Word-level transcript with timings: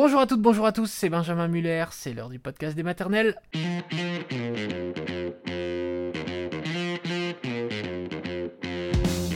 Bonjour 0.00 0.20
à 0.20 0.28
toutes, 0.28 0.40
bonjour 0.40 0.64
à 0.64 0.70
tous, 0.70 0.88
c'est 0.88 1.08
Benjamin 1.08 1.48
Muller, 1.48 1.86
c'est 1.90 2.14
l'heure 2.14 2.28
du 2.28 2.38
podcast 2.38 2.76
des 2.76 2.84
maternelles. 2.84 3.34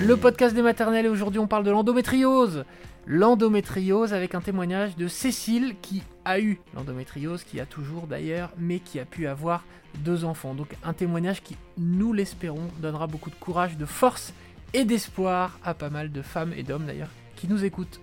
Le 0.01 0.15
podcast 0.15 0.55
des 0.55 0.63
maternelles 0.63 1.07
et 1.07 1.09
aujourd'hui 1.09 1.41
on 1.41 1.49
parle 1.49 1.65
de 1.65 1.73
l'endométriose. 1.73 2.65
L'endométriose 3.07 4.15
avec 4.15 4.37
un 4.37 4.41
témoignage 4.41 4.95
de 4.95 5.09
Cécile 5.09 5.75
qui 5.83 6.05
a 6.25 6.39
eu 6.39 6.61
l'endométriose, 6.77 7.43
qui 7.43 7.59
a 7.59 7.67
toujours 7.67 8.07
d'ailleurs, 8.07 8.53
mais 8.57 8.79
qui 8.79 9.01
a 9.01 9.05
pu 9.05 9.27
avoir 9.27 9.65
deux 10.05 10.25
enfants. 10.25 10.55
Donc 10.55 10.77
un 10.85 10.93
témoignage 10.93 11.43
qui, 11.43 11.57
nous 11.77 12.13
l'espérons, 12.13 12.69
donnera 12.79 13.09
beaucoup 13.09 13.31
de 13.31 13.35
courage, 13.35 13.77
de 13.77 13.85
force 13.85 14.33
et 14.75 14.85
d'espoir 14.85 15.59
à 15.65 15.75
pas 15.75 15.91
mal 15.91 16.13
de 16.13 16.23
femmes 16.23 16.53
et 16.57 16.63
d'hommes 16.63 16.87
d'ailleurs 16.87 17.11
qui 17.35 17.49
nous 17.49 17.65
écoutent. 17.65 18.01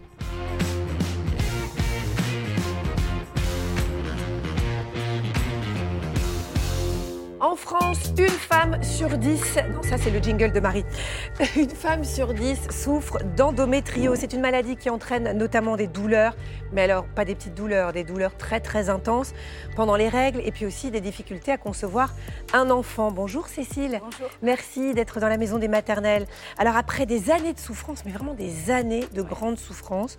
En 7.41 7.55
France, 7.55 8.11
une 8.17 8.27
femme 8.27 8.84
sur 8.84 9.17
dix, 9.17 9.55
non 9.73 9.81
ça 9.81 9.97
c'est 9.97 10.09
le 10.11 10.20
jingle 10.20 10.52
de 10.52 10.59
Marie, 10.59 10.84
une 11.55 11.70
femme 11.70 12.03
sur 12.03 12.34
dix 12.34 12.59
souffre 12.70 13.17
d'endométriose. 13.38 14.17
C'est 14.20 14.34
une 14.34 14.41
maladie 14.41 14.75
qui 14.75 14.89
entraîne 14.89 15.38
notamment 15.38 15.77
des 15.77 15.88
douleurs, 15.88 16.35
mais 16.73 16.81
alors 16.81 17.05
pas 17.05 17.23
des 17.23 17.35
petites 17.35 17.55
douleurs, 17.55 17.94
des 17.94 18.03
douleurs 18.03 18.35
très 18.35 18.59
très 18.59 18.89
intenses 18.89 19.33
pendant 19.77 19.95
les 19.95 20.09
règles 20.09 20.41
et 20.44 20.52
puis 20.52 20.66
aussi 20.66 20.91
des 20.91 20.99
difficultés 20.99 21.53
à 21.53 21.57
concevoir 21.57 22.13
un 22.52 22.70
enfant. 22.70 23.09
Bonjour 23.09 23.47
Cécile. 23.47 24.02
Bonjour. 24.03 24.27
Merci 24.41 24.94
d'être 24.94 25.21
dans 25.21 25.30
la 25.30 25.38
maison 25.38 25.59
des 25.59 25.69
maternelles. 25.69 26.25
Alors 26.58 26.75
après 26.75 27.05
des 27.05 27.31
années 27.31 27.53
de 27.53 27.59
souffrance, 27.59 28.03
mais 28.05 28.11
vraiment 28.11 28.33
des 28.33 28.69
années 28.69 29.05
de 29.13 29.21
grande 29.21 29.58
souffrance, 29.58 30.17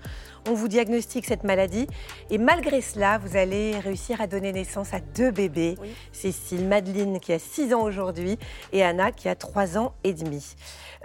on 0.48 0.55
vous 0.55 0.69
diagnostique 0.69 1.27
cette 1.27 1.45
maladie 1.45 1.87
et 2.30 2.39
malgré 2.39 2.80
cela, 2.80 3.19
vous 3.19 3.37
allez 3.37 3.78
réussir 3.78 4.23
à 4.23 4.27
donner 4.27 4.52
naissance 4.52 4.95
à 4.95 5.00
deux 5.00 5.30
bébés. 5.30 5.77
Oui. 5.83 5.91
Cécile 6.12 6.67
Qui 7.19 7.33
a 7.33 7.39
6 7.39 7.75
ans 7.75 7.83
aujourd'hui 7.83 8.39
et 8.72 8.84
Anna 8.84 9.11
qui 9.11 9.28
a 9.28 9.34
3 9.34 9.78
ans 9.78 9.94
et 10.05 10.14
demi. 10.14 10.55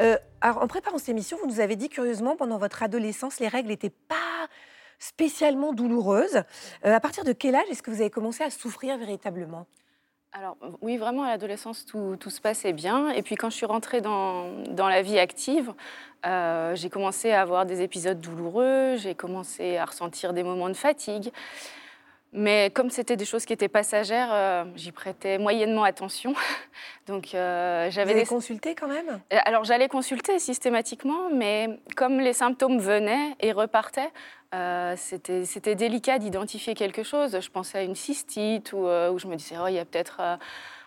Euh, 0.02 0.18
alors 0.42 0.62
en 0.62 0.68
préparant 0.68 0.98
cette 0.98 1.10
émission, 1.10 1.38
vous 1.42 1.48
nous 1.48 1.60
avez 1.60 1.76
dit 1.76 1.90
curieusement 1.90 2.36
pendant 2.36 2.58
votre 2.58 2.84
adolescence, 2.84 3.40
les 3.40 3.48
règles 3.48 3.70
n'étaient 3.70 3.90
pas 3.90 4.16
spécialement 5.00 5.74
douloureuses. 5.74 6.44
Euh, 6.86 6.94
à 6.94 7.00
partir 7.00 7.24
de 7.24 7.32
quel 7.32 7.56
âge 7.56 7.66
est-ce 7.70 7.82
que 7.82 7.92
vous 7.92 8.02
avez 8.02 8.10
commencé 8.10 8.44
à 8.44 8.50
souffrir 8.50 8.98
véritablement? 8.98 9.66
Alors 10.34 10.58
oui, 10.82 10.98
vraiment 10.98 11.24
à 11.24 11.28
l'adolescence, 11.28 11.86
tout, 11.86 12.18
se 12.28 12.42
passait 12.42 12.74
bien. 12.74 13.10
Et 13.12 13.22
puis 13.22 13.36
quand 13.36 13.50
je 13.50 13.56
suis 13.56 13.66
rentrée 13.66 14.02
dans, 14.02 14.52
dans 14.70 14.90
la 14.90 15.02
vie 15.02 15.18
active, 15.18 15.74
euh, 16.26 16.76
j'ai 16.76 16.90
commencé 16.90 17.32
à 17.32 17.42
avoir 17.42 17.66
des 17.66 17.82
épisodes 17.82 18.20
douloureux, 18.20 18.98
j'ai 18.98 19.16
commencé 19.16 19.78
à 19.78 19.86
ressentir 19.86 20.34
des 20.34 20.44
moments 20.44 20.68
de 20.68 20.74
fatigue. 20.74 21.32
Mais 22.38 22.70
comme 22.70 22.90
c'était 22.90 23.16
des 23.16 23.24
choses 23.24 23.46
qui 23.46 23.54
étaient 23.54 23.70
passagères, 23.70 24.28
euh, 24.32 24.66
j'y 24.76 24.92
prêtais 24.92 25.38
moyennement 25.38 25.86
attention. 25.86 26.34
Donc 27.08 27.34
euh, 27.34 27.86
Vous 27.86 27.96
j'avais 27.96 28.14
des... 28.14 28.26
consulté 28.26 28.76
quand 28.76 28.90
même? 28.90 29.22
Euh, 29.32 29.38
Alors 29.46 29.64
j'allais 29.64 29.88
consulter 29.88 30.38
systématiquement, 30.38 31.30
mais 31.34 31.80
comme 31.96 32.20
les 32.20 32.34
symptômes 32.34 32.78
venaient 32.80 33.36
et 33.40 33.54
repartaient, 33.54 34.12
euh, 34.54 34.96
c'était 34.98 35.76
délicat 35.76 36.20
d'identifier 36.20 36.74
quelque 36.74 37.04
chose. 37.04 37.40
Je 37.40 37.50
pensais 37.50 37.78
à 37.78 37.84
une 37.84 37.96
cystite 37.96 38.74
ou, 38.74 38.86
euh, 38.86 39.18
je 39.18 39.28
me 39.28 39.38
disais, 39.38 39.56
oh, 39.58 39.68
il 39.68 39.76
y 39.76 39.80
a 39.80 39.86
peut-être 39.86 40.22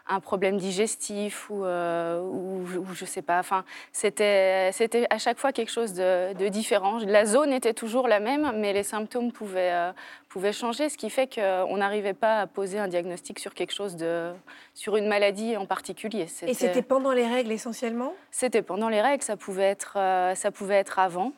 un 0.09 0.21
problème 0.21 0.57
digestif 0.57 1.51
ou, 1.51 1.65
euh, 1.65 2.21
ou, 2.21 2.65
ou 2.79 2.87
je 2.95 3.05
sais 3.05 3.23
pas. 3.23 3.39
Enfin, 3.39 3.65
c'était 3.93 4.73
à 5.11 5.19
chaque 5.19 5.39
fois 5.39 5.53
quelque 5.53 5.71
chose 5.71 5.93
de, 5.95 6.33
de 6.35 6.49
différent. 6.49 6.99
La 7.07 7.27
zone 7.27 7.53
était 7.53 7.75
toujours 7.75 8.09
la 8.09 8.21
même, 8.21 8.53
mais 8.57 8.73
les 8.73 8.83
symptômes 8.83 9.33
pouvaient, 9.33 9.73
euh, 9.73 9.93
pouvaient 10.29 10.53
changer, 10.53 10.89
ce 10.89 10.97
qui 10.97 11.11
fait 11.11 11.33
qu'on 11.35 11.77
n'arrivait 11.77 12.15
pas 12.15 12.41
à 12.41 12.47
poser 12.47 12.79
un 12.79 12.89
diagnostic 12.89 13.39
sur 13.39 13.55
quelque 13.55 13.73
chose 13.75 13.97
de, 13.97 14.33
sur 14.75 14.97
une 14.97 15.09
maladie 15.09 15.57
en 15.57 15.67
particulier. 15.67 16.27
Et 16.47 16.55
c'était 16.55 16.83
pendant 16.83 17.13
les 17.13 17.27
règles 17.27 17.53
essentiellement? 17.53 18.15
C'était 18.31 18.63
pendant 18.63 18.89
les 18.89 19.01
règles, 19.03 19.23
ça 19.23 19.37
pouvait 19.37 19.65
être, 19.65 19.95
euh, 19.97 20.35
ça 20.35 20.51
pouvait 20.51 20.77
être 20.77 20.99
avant. 20.99 21.33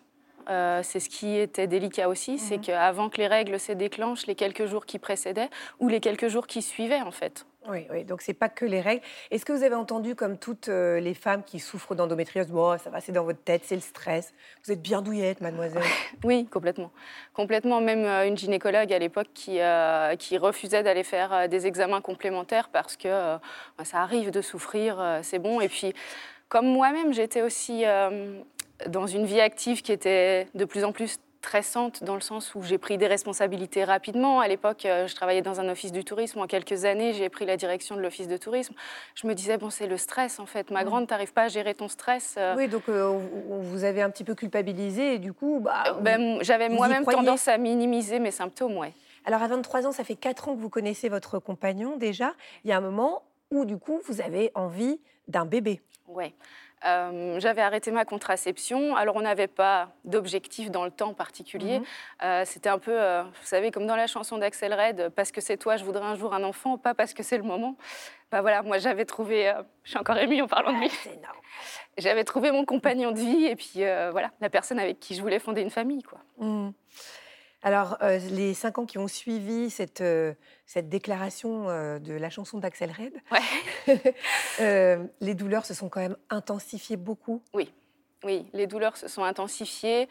Euh, 0.49 0.81
c'est 0.83 1.01
ce 1.01 1.09
qui 1.09 1.37
était 1.37 1.67
délicat 1.67 2.09
aussi, 2.09 2.39
c'est 2.39 2.57
Mhm. 2.57 2.63
qu'avant 2.65 3.09
que 3.09 3.19
les 3.19 3.27
règles 3.29 3.61
se 3.61 3.73
déclenchent, 3.73 4.27
les 4.27 4.35
quelques 4.35 4.67
jours 4.67 4.85
qui 4.87 4.99
précédaient 4.99 5.51
ou 5.79 5.89
les 5.89 6.01
quelques 6.01 6.29
jours 6.29 6.47
qui 6.47 6.63
suivaient 6.63 7.03
en 7.03 7.11
fait. 7.13 7.47
Oui, 7.69 7.87
oui, 7.91 8.05
donc 8.05 8.23
c'est 8.23 8.35
pas 8.35 8.49
que 8.49 8.65
les 8.65 8.81
règles. 8.81 9.03
Est-ce 9.31 9.45
que 9.45 9.53
vous 9.53 9.63
avez 9.63 9.75
entendu, 9.75 10.15
comme 10.15 10.39
toutes 10.39 10.69
euh, 10.69 10.99
les 10.99 11.13
femmes 11.13 11.45
qui 11.45 11.59
souffrent 11.59 11.95
d'endométriose, 11.95 12.47
bon, 12.47 12.79
ça 12.79 12.89
va, 12.89 13.01
c'est 13.01 13.13
dans 13.13 13.25
votre 13.25 13.43
tête, 13.43 13.63
c'est 13.65 13.75
le 13.75 13.83
stress. 13.83 14.33
Vous 14.65 14.73
êtes 14.73 14.81
bien 14.81 15.03
douillette, 15.03 15.43
mademoiselle. 15.43 15.83
Oui, 16.25 16.47
complètement. 16.47 16.91
Complètement, 17.35 17.83
même 17.83 18.05
euh, 18.05 18.27
une 18.27 18.39
gynécologue 18.39 18.91
à 18.93 18.99
l'époque 18.99 19.29
qui, 19.35 19.61
euh, 19.61 20.15
refusait 20.41 20.83
d'aller 20.83 21.05
faire 21.05 21.49
des 21.49 21.67
examens 21.67 22.01
complémentaires 22.01 22.71
parce 22.71 22.97
que 22.97 23.09
bah, 23.09 23.85
ça 23.85 23.99
arrive 23.99 24.31
de 24.31 24.41
souffrir, 24.41 25.21
c'est 25.23 25.39
bon. 25.39 25.61
Et 25.61 25.69
puis, 25.69 25.93
comme 26.49 26.67
moi-même, 26.67 27.13
j'étais 27.13 27.43
aussi 27.43 27.85
dans 28.87 29.07
une 29.07 29.27
vie 29.27 29.41
active 29.41 29.83
qui 29.83 29.93
était 29.93 30.47
de 30.55 30.65
plus 30.65 30.85
en 30.85 30.93
plus 30.93 31.19
stressante 31.45 32.05
dans 32.05 32.15
le 32.17 32.21
sens 32.21 32.55
où 32.55 32.63
j'ai 32.63 32.77
pris 32.77 32.99
des 32.99 33.07
responsabilités 33.07 33.83
rapidement. 33.85 34.41
À 34.41 34.49
l'époque, 34.49 34.85
euh, 34.85 35.07
je 35.07 35.15
travaillais 35.15 35.41
dans 35.41 35.59
un 35.59 35.71
office 35.71 35.91
du 35.91 36.05
tourisme. 36.05 36.39
En 36.39 36.47
quelques 36.47 36.85
années, 36.85 37.15
j'ai 37.15 37.31
pris 37.31 37.47
la 37.47 37.57
direction 37.57 37.97
de 37.97 38.03
l'office 38.03 38.29
de 38.29 38.37
tourisme. 38.37 38.75
Je 39.15 39.27
me 39.27 39.35
disais, 39.35 39.57
bon, 39.57 39.71
c'est 39.71 39.87
le 39.87 39.97
stress 39.97 40.39
en 40.39 40.45
fait. 40.45 40.71
Ma 40.71 40.85
grande, 40.85 41.07
t'arrives 41.07 41.33
pas 41.33 41.45
à 41.45 41.49
gérer 41.49 41.75
ton 41.75 41.89
stress. 41.89 42.35
euh, 42.37 42.55
Oui, 42.59 42.69
donc 42.69 42.83
euh, 42.91 43.19
vous 43.49 43.85
avez 43.85 44.03
un 44.03 44.11
petit 44.11 44.23
peu 44.25 44.35
culpabilisé 44.35 45.15
et 45.15 45.19
du 45.19 45.33
coup, 45.33 45.61
bah, 45.63 45.85
euh, 45.89 45.93
ben, 46.01 46.39
J'avais 46.43 46.69
moi-même 46.69 47.07
tendance 47.07 47.49
à 47.49 47.57
minimiser 47.57 48.19
mes 48.19 48.31
symptômes, 48.33 48.77
ouais. 48.77 48.93
Alors 49.25 49.43
à 49.43 49.49
23 49.49 49.87
ans, 49.87 49.93
ça 49.93 50.05
fait 50.05 50.17
4 50.17 50.49
ans 50.51 50.55
que 50.55 50.61
vous 50.61 50.71
connaissez 50.71 51.09
votre 51.09 51.39
compagnon 51.39 51.97
déjà. 51.97 52.35
Il 52.65 52.71
y 52.71 52.73
a 52.73 52.77
un 52.77 52.83
moment 52.83 53.23
où 53.51 53.65
du 53.65 53.79
coup, 53.79 54.01
vous 54.07 54.21
avez 54.21 54.51
envie 54.55 55.01
d'un 55.27 55.47
bébé. 55.47 55.81
Ouais. 56.07 56.35
Euh, 56.87 57.39
J'avais 57.41 57.63
arrêté 57.63 57.91
ma 57.91 58.05
contraception. 58.05 58.97
Alors, 58.97 59.17
on 59.17 59.21
n'avait 59.23 59.47
pas 59.49 59.91
d'objectif 60.05 60.71
dans 60.71 60.85
le 60.85 60.91
temps 60.91 61.15
particulier. 61.15 61.79
Mhm. 61.81 61.85
Euh, 62.23 62.43
C'était 62.47 62.69
un 62.69 62.79
peu, 62.79 62.93
euh, 63.01 63.23
vous 63.23 63.31
savez, 63.47 63.71
comme 63.71 63.87
dans 63.87 63.97
la 63.97 64.07
chanson 64.07 64.39
d'Axel 64.39 64.73
Red, 64.75 65.11
parce 65.15 65.31
que 65.33 65.41
c'est 65.41 65.57
toi, 65.57 65.77
je 65.77 65.85
voudrais 65.85 66.05
un 66.07 66.15
jour 66.17 66.35
un 66.35 66.43
enfant, 66.45 66.79
pas 66.79 66.95
parce 66.95 67.15
que 67.15 67.23
c'est 67.23 67.37
le 67.37 67.43
moment. 67.43 67.77
Bah 68.31 68.43
voilà, 68.43 68.63
moi 68.63 68.79
j'avais 68.79 69.05
trouvé, 69.05 69.53
je 69.83 69.91
suis 69.91 69.99
encore 69.99 70.17
émue 70.17 70.41
en 70.41 70.47
parlant 70.47 70.73
de 70.73 70.79
lui, 70.79 70.89
C'est 70.89 71.15
énorme. 71.15 71.37
j'avais 71.99 72.23
trouvé 72.23 72.53
mon 72.53 72.65
compagnon 72.65 73.11
de 73.11 73.19
vie 73.19 73.47
et 73.47 73.57
puis 73.57 73.81
voilà, 74.13 74.31
la 74.41 74.49
personne 74.49 74.79
avec 74.79 75.01
qui 75.01 75.17
je 75.17 75.21
voulais 75.21 75.41
fonder 75.41 75.63
une 75.63 75.71
famille. 75.71 76.03
Quoi. 76.05 76.21
Mm. 76.39 76.71
Alors, 77.63 77.99
euh, 78.03 78.19
les 78.31 78.55
5 78.55 78.79
ans 78.79 78.87
qui 78.87 78.97
ont 78.97 79.09
suivi 79.09 79.69
cette, 79.69 80.01
euh, 80.01 80.33
cette 80.65 80.89
déclaration 80.89 81.69
euh, 81.69 81.99
de 81.99 82.15
la 82.15 82.31
chanson 82.31 82.59
d'Axel 82.59 82.91
Red, 82.91 83.13
Ouais. 83.31 85.05
les 85.21 85.35
douleurs 85.35 85.67
se 85.67 85.75
sont 85.75 85.89
quand 85.89 86.01
même 86.01 86.17
intensifiées 86.31 86.97
beaucoup. 86.97 87.43
Oui, 87.53 87.73
les 88.53 88.67
douleurs 88.67 88.97
se 88.97 89.09
sont 89.09 89.25
intensifiées. 89.25 90.09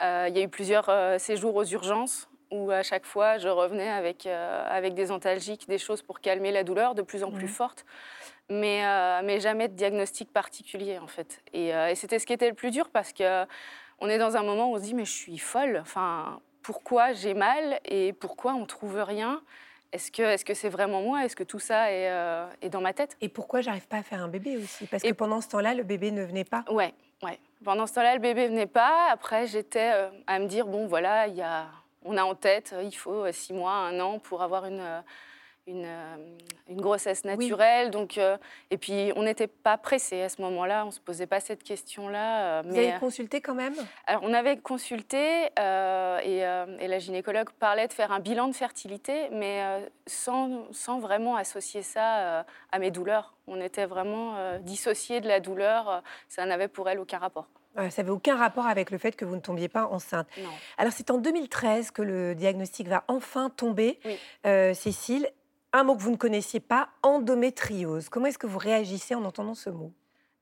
Il 0.00 0.32
y 0.34 0.38
a 0.38 0.42
eu 0.42 0.48
plusieurs 0.48 0.90
séjours 1.20 1.54
aux 1.54 1.64
urgences 1.64 2.28
où 2.50 2.72
à 2.72 2.82
chaque 2.82 3.06
fois 3.06 3.38
je 3.38 3.46
revenais 3.46 3.88
avec, 3.88 4.26
avec 4.26 4.94
des 4.94 5.12
antalgiques, 5.12 5.68
des 5.68 5.78
choses 5.78 6.02
pour 6.02 6.20
calmer 6.20 6.50
la 6.50 6.64
douleur 6.64 6.96
de 6.96 7.02
plus 7.02 7.22
en 7.22 7.30
plus 7.30 7.46
forte, 7.46 7.86
mais, 8.50 8.82
mais 9.22 9.38
jamais 9.38 9.68
de 9.68 9.74
diagnostic 9.74 10.32
particulier 10.32 10.98
en 10.98 11.06
fait. 11.06 11.40
Et, 11.52 11.68
et 11.68 11.94
c'était 11.94 12.18
ce 12.18 12.26
qui 12.26 12.32
était 12.32 12.48
le 12.48 12.56
plus 12.56 12.72
dur 12.72 12.90
parce 12.90 13.12
que 13.12 13.44
on 14.00 14.08
est 14.08 14.18
dans 14.18 14.36
un 14.36 14.42
moment 14.42 14.72
où 14.72 14.74
on 14.74 14.78
se 14.78 14.82
dit 14.82 14.94
mais 14.94 15.04
je 15.04 15.12
suis 15.12 15.38
folle. 15.38 15.78
Enfin, 15.80 16.40
pourquoi 16.62 17.12
j'ai 17.12 17.34
mal 17.34 17.80
et 17.84 18.12
pourquoi 18.12 18.54
on 18.54 18.66
trouve 18.66 18.96
rien 19.00 19.40
Est-ce 19.92 20.10
que 20.44 20.54
c'est 20.54 20.68
vraiment 20.68 21.02
moi? 21.02 21.24
Est-ce 21.24 21.36
que 21.36 21.44
tout 21.44 21.58
ça 21.58 21.90
est, 21.92 22.10
euh, 22.10 22.46
est 22.62 22.68
dans 22.70 22.80
ma 22.80 22.92
tête? 22.92 23.16
Et 23.20 23.28
pourquoi 23.28 23.60
j'arrive 23.60 23.86
pas 23.88 23.98
à 23.98 24.02
faire 24.02 24.22
un 24.22 24.28
bébé 24.28 24.56
aussi? 24.56 24.86
Parce 24.86 25.04
Et- 25.04 25.10
que 25.10 25.14
pendant 25.14 25.40
ce 25.40 25.48
temps-là, 25.48 25.74
le 25.74 25.82
bébé 25.82 26.10
ne 26.10 26.24
venait 26.24 26.44
pas. 26.44 26.64
Ouais, 26.70 26.94
ouais. 27.22 27.38
Pendant 27.64 27.86
ce 27.86 27.94
temps-là, 27.94 28.14
le 28.14 28.20
bébé 28.20 28.48
venait 28.48 28.66
pas. 28.66 29.08
Après, 29.10 29.46
j'étais 29.46 29.92
euh, 29.92 30.08
à 30.26 30.38
me 30.38 30.46
dire 30.46 30.66
bon, 30.66 30.86
voilà, 30.86 31.26
il 31.26 31.34
y 31.34 31.42
a, 31.42 31.66
on 32.04 32.16
a 32.16 32.24
en 32.24 32.34
tête, 32.34 32.72
euh, 32.72 32.82
il 32.82 32.92
faut 32.92 33.30
six 33.32 33.52
mois, 33.52 33.72
un 33.72 34.00
an 34.00 34.18
pour 34.18 34.42
avoir 34.42 34.64
une 34.66 34.82
une, 35.66 35.84
euh, 35.86 36.16
une 36.68 36.80
grossesse 36.80 37.24
naturelle. 37.24 37.90
Donc, 37.90 38.18
euh, 38.18 38.36
et 38.70 38.78
puis, 38.78 39.12
on 39.16 39.22
n'était 39.22 39.46
pas 39.46 39.78
pressé 39.78 40.22
à 40.22 40.28
ce 40.28 40.42
moment-là. 40.42 40.84
On 40.86 40.90
se 40.90 41.00
posait 41.00 41.26
pas 41.26 41.40
cette 41.40 41.62
question-là. 41.62 42.58
euh, 42.58 42.62
Vous 42.64 42.72
mais 42.74 42.88
avez 42.90 42.98
consulté 42.98 43.40
quand 43.40 43.54
même? 43.54 43.74
alors, 44.06 44.22
on 44.24 44.32
avait 44.34 44.56
consulté 44.58 45.48
euh, 45.58 46.18
et, 46.18 46.44
euh, 46.44 46.76
et 46.80 46.88
la 46.88 46.98
gynécologue 46.98 47.50
parlait 47.50 47.86
de 47.86 47.92
faire 47.92 48.12
un 48.12 48.20
bilan 48.20 48.48
de 48.48 48.54
fertilité, 48.54 49.28
mais 49.30 49.62
sans, 50.06 50.66
sans 50.72 50.98
vraiment 50.98 51.36
associer 51.36 51.82
ça 51.82 52.44
à 52.72 52.78
mes 52.78 52.90
douleurs. 52.90 53.34
On 53.46 53.60
était 53.60 53.86
vraiment 53.86 54.58
dissociés 54.60 55.20
de 55.20 55.28
la 55.28 55.40
douleur. 55.40 56.02
Ça 56.28 56.44
n'avait 56.44 56.68
pour 56.68 56.88
elle 56.88 56.98
aucun 56.98 57.18
rapport. 57.18 57.46
Ça 57.76 58.02
n'avait 58.02 58.10
aucun 58.10 58.36
rapport 58.36 58.66
avec 58.66 58.90
le 58.90 58.98
fait 58.98 59.12
que 59.16 59.24
vous 59.24 59.34
ne 59.36 59.40
tombiez 59.40 59.68
pas 59.68 59.86
enceinte. 59.86 60.26
Non. 60.38 60.48
Alors, 60.76 60.92
c'est 60.92 61.10
en 61.10 61.16
2013 61.18 61.90
que 61.90 62.02
le 62.02 62.34
diagnostic 62.34 62.86
va 62.88 63.04
enfin 63.08 63.48
tomber. 63.48 63.98
Oui. 64.04 64.18
Euh, 64.46 64.74
Cécile, 64.74 65.28
un 65.72 65.84
mot 65.84 65.96
que 65.96 66.02
vous 66.02 66.10
ne 66.10 66.16
connaissiez 66.16 66.60
pas, 66.60 66.88
endométriose. 67.02 68.08
Comment 68.08 68.26
est-ce 68.26 68.38
que 68.38 68.46
vous 68.46 68.58
réagissez 68.58 69.14
en 69.14 69.24
entendant 69.24 69.54
ce 69.54 69.70
mot? 69.70 69.92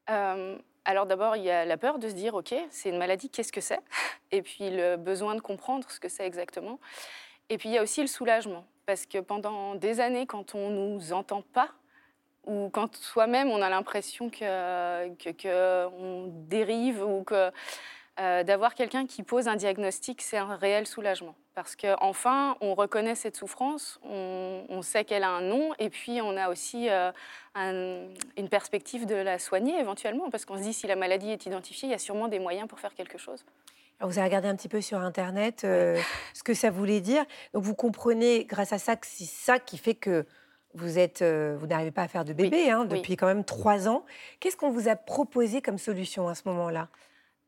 Euh, 0.09 0.59
alors 0.85 1.07
d'abord, 1.07 1.37
il 1.37 1.45
y 1.45 1.51
a 1.51 1.65
la 1.65 1.77
peur 1.77 1.99
de 1.99 2.09
se 2.09 2.15
dire, 2.15 2.35
OK, 2.35 2.55
c'est 2.71 2.89
une 2.89 2.99
maladie, 2.99 3.31
qu'est-ce 3.31 3.53
que 3.53 3.61
c'est? 3.61 3.81
Et 4.33 4.43
puis 4.43 4.71
le 4.71 4.97
besoin 4.97 5.35
de 5.35 5.41
comprendre 5.41 5.89
ce 5.91 6.01
que 6.01 6.09
c'est 6.09 6.27
exactement. 6.27 6.81
Et 7.49 7.59
puis 7.59 7.69
il 7.69 7.73
y 7.73 7.79
a 7.79 7.83
aussi 7.83 8.01
le 8.01 8.07
soulagement, 8.07 8.65
parce 8.87 9.07
que 9.07 9.19
pendant 9.19 9.75
des 9.75 10.01
années, 10.01 10.27
quand 10.27 10.55
on 10.55 10.71
nous 10.71 11.13
entend 11.13 11.43
pas, 11.43 11.71
ou 12.47 12.71
quand 12.71 12.97
soi-même 12.97 13.51
on 13.51 13.61
a 13.61 13.69
l'impression 13.69 14.31
que, 14.31 15.09
que, 15.33 15.87
on 15.87 16.29
dérive 16.49 17.03
ou 17.05 17.23
que 17.23 17.51
euh, 18.19 18.43
d'avoir 18.43 18.75
quelqu'un 18.75 19.07
qui 19.07 19.23
pose 19.23 19.49
un 19.49 19.57
diagnostic, 19.57 20.21
c'est 20.21 20.37
un 20.37 20.57
réel 20.57 20.87
soulagement. 20.87 21.35
Parce 21.55 21.77
qu'enfin, 21.77 22.57
on 22.61 22.75
reconnaît 22.75 23.15
cette 23.15 23.37
souffrance, 23.37 23.99
on, 24.03 24.83
sait 24.83 25.05
qu'elle 25.05 25.23
a 25.23 25.31
un 25.31 25.41
nom, 25.41 25.71
et 25.79 25.91
puis 25.91 26.21
on 26.21 26.37
a 26.37 26.51
aussi 26.51 26.89
euh, 26.91 27.13
une 27.55 28.49
perspective 28.51 29.07
de 29.07 29.15
la 29.15 29.39
soigner 29.39 29.79
éventuellement, 29.79 30.29
parce 30.29 30.45
qu'on 30.45 30.57
se 30.57 30.63
dit 30.63 30.73
si 30.73 30.87
la 30.87 30.97
maladie 30.97 31.31
est 31.31 31.47
identifiée, 31.47 31.89
il 31.89 31.93
y 31.93 31.95
a 31.95 31.99
sûrement 31.99 32.29
des 32.29 32.39
moyens 32.39 32.69
pour 32.69 32.81
faire 32.81 32.95
quelque 32.95 33.17
chose. 33.17 33.45
vous 34.01 34.19
avez 34.19 34.27
regardé 34.27 34.49
un 34.49 34.57
petit 34.57 34.69
peu 34.69 34.81
sur 34.81 34.99
Internet 34.99 35.63
euh, 35.65 35.99
ce 36.35 36.43
que 36.43 36.55
ça 36.55 36.71
voulait 36.71 37.01
dire. 37.01 37.25
Donc 37.55 37.63
vous 37.63 37.75
comprenez 37.75 38.45
grâce 38.45 38.73
à 38.73 38.79
ça 38.79 38.97
que 38.97 39.07
c'est 39.07 39.25
ça 39.25 39.59
qui 39.59 39.79
fait 39.79 39.95
que 39.95 40.27
vous 40.75 40.99
êtes, 40.99 41.23
vous 41.23 41.67
n'arrivez 41.67 41.91
pas 41.91 42.03
à 42.03 42.09
faire 42.09 42.25
de 42.25 42.33
bébé 42.33 42.71
hein, 42.71 42.85
depuis 42.85 43.17
quand 43.17 43.27
même 43.27 43.45
trois 43.45 43.89
ans. 43.89 44.05
Qu'est-ce 44.41 44.57
qu'on 44.57 44.71
vous 44.71 44.89
a 44.89 44.95
proposé 44.95 45.63
comme 45.63 45.79
solution 45.79 46.29
à 46.29 46.35
ce 46.35 46.43
moment-là? 46.47 46.89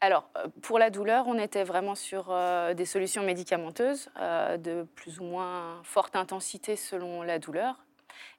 Alors, 0.03 0.29
euh, 0.37 0.49
pour 0.63 0.81
la 0.81 0.91
douleur, 0.91 1.29
on 1.29 1.39
était 1.39 1.63
vraiment 1.63 1.95
sur 1.95 2.27
euh, 2.31 2.75
des 2.75 2.87
solutions 2.87 3.23
médicamenteuses 3.23 4.11
euh, 4.21 4.57
de 4.57 4.85
plus 4.97 5.21
ou 5.21 5.23
moins 5.23 5.81
forte 5.85 6.17
intensité 6.17 6.75
selon 6.75 7.23
la 7.23 7.39
douleur. 7.39 7.77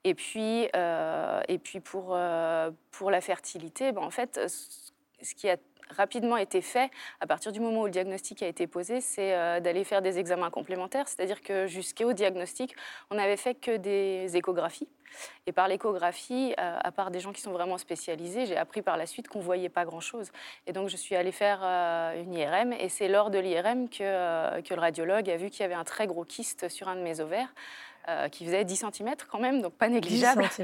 Et 0.03 0.13
puis, 0.13 0.65
et 0.65 1.57
puis 1.63 1.79
pour, 1.79 2.17
pour 2.91 3.11
la 3.11 3.21
fertilité, 3.21 3.93
ben, 3.93 4.01
en 4.01 4.09
fait, 4.09 4.37
ce 4.47 5.33
qui 5.33 5.49
a 5.49 5.55
rapidement 5.95 6.37
été 6.37 6.61
fait 6.61 6.91
à 7.19 7.27
partir 7.27 7.51
du 7.51 7.59
moment 7.59 7.81
où 7.81 7.85
le 7.85 7.91
diagnostic 7.91 8.43
a 8.43 8.47
été 8.47 8.67
posé, 8.67 9.01
c'est 9.01 9.33
euh, 9.33 9.59
d'aller 9.59 9.83
faire 9.83 10.01
des 10.01 10.19
examens 10.19 10.49
complémentaires. 10.49 11.07
C'est-à-dire 11.07 11.41
que 11.41 11.67
jusqu'au 11.67 12.13
diagnostic, 12.13 12.75
on 13.09 13.15
n'avait 13.15 13.37
fait 13.37 13.55
que 13.55 13.77
des 13.77 14.35
échographies. 14.35 14.87
Et 15.45 15.51
par 15.51 15.67
l'échographie, 15.67 16.55
euh, 16.59 16.77
à 16.81 16.91
part 16.91 17.11
des 17.11 17.19
gens 17.19 17.33
qui 17.33 17.41
sont 17.41 17.51
vraiment 17.51 17.77
spécialisés, 17.77 18.47
j'ai 18.47 18.57
appris 18.57 18.81
par 18.81 18.97
la 18.97 19.05
suite 19.05 19.27
qu'on 19.27 19.39
ne 19.39 19.43
voyait 19.43 19.69
pas 19.69 19.85
grand-chose. 19.85 20.31
Et 20.65 20.73
donc 20.73 20.89
je 20.89 20.97
suis 20.97 21.15
allée 21.15 21.31
faire 21.31 21.59
euh, 21.63 22.21
une 22.21 22.33
IRM 22.33 22.73
et 22.73 22.89
c'est 22.89 23.07
lors 23.07 23.29
de 23.29 23.37
l'IRM 23.37 23.89
que, 23.89 24.61
que 24.61 24.73
le 24.73 24.79
radiologue 24.79 25.29
a 25.29 25.37
vu 25.37 25.51
qu'il 25.51 25.61
y 25.61 25.63
avait 25.63 25.75
un 25.75 25.83
très 25.83 26.07
gros 26.07 26.23
kyste 26.23 26.67
sur 26.67 26.87
un 26.87 26.95
de 26.95 27.01
mes 27.01 27.19
ovaires. 27.19 27.53
qui 28.31 28.43
faisait 28.43 28.65
10 28.65 28.85
cm 28.91 29.15
quand 29.31 29.39
même, 29.39 29.61
donc 29.61 29.73
pas 29.75 29.87
négligeable. 29.87 30.49
10 30.57 30.63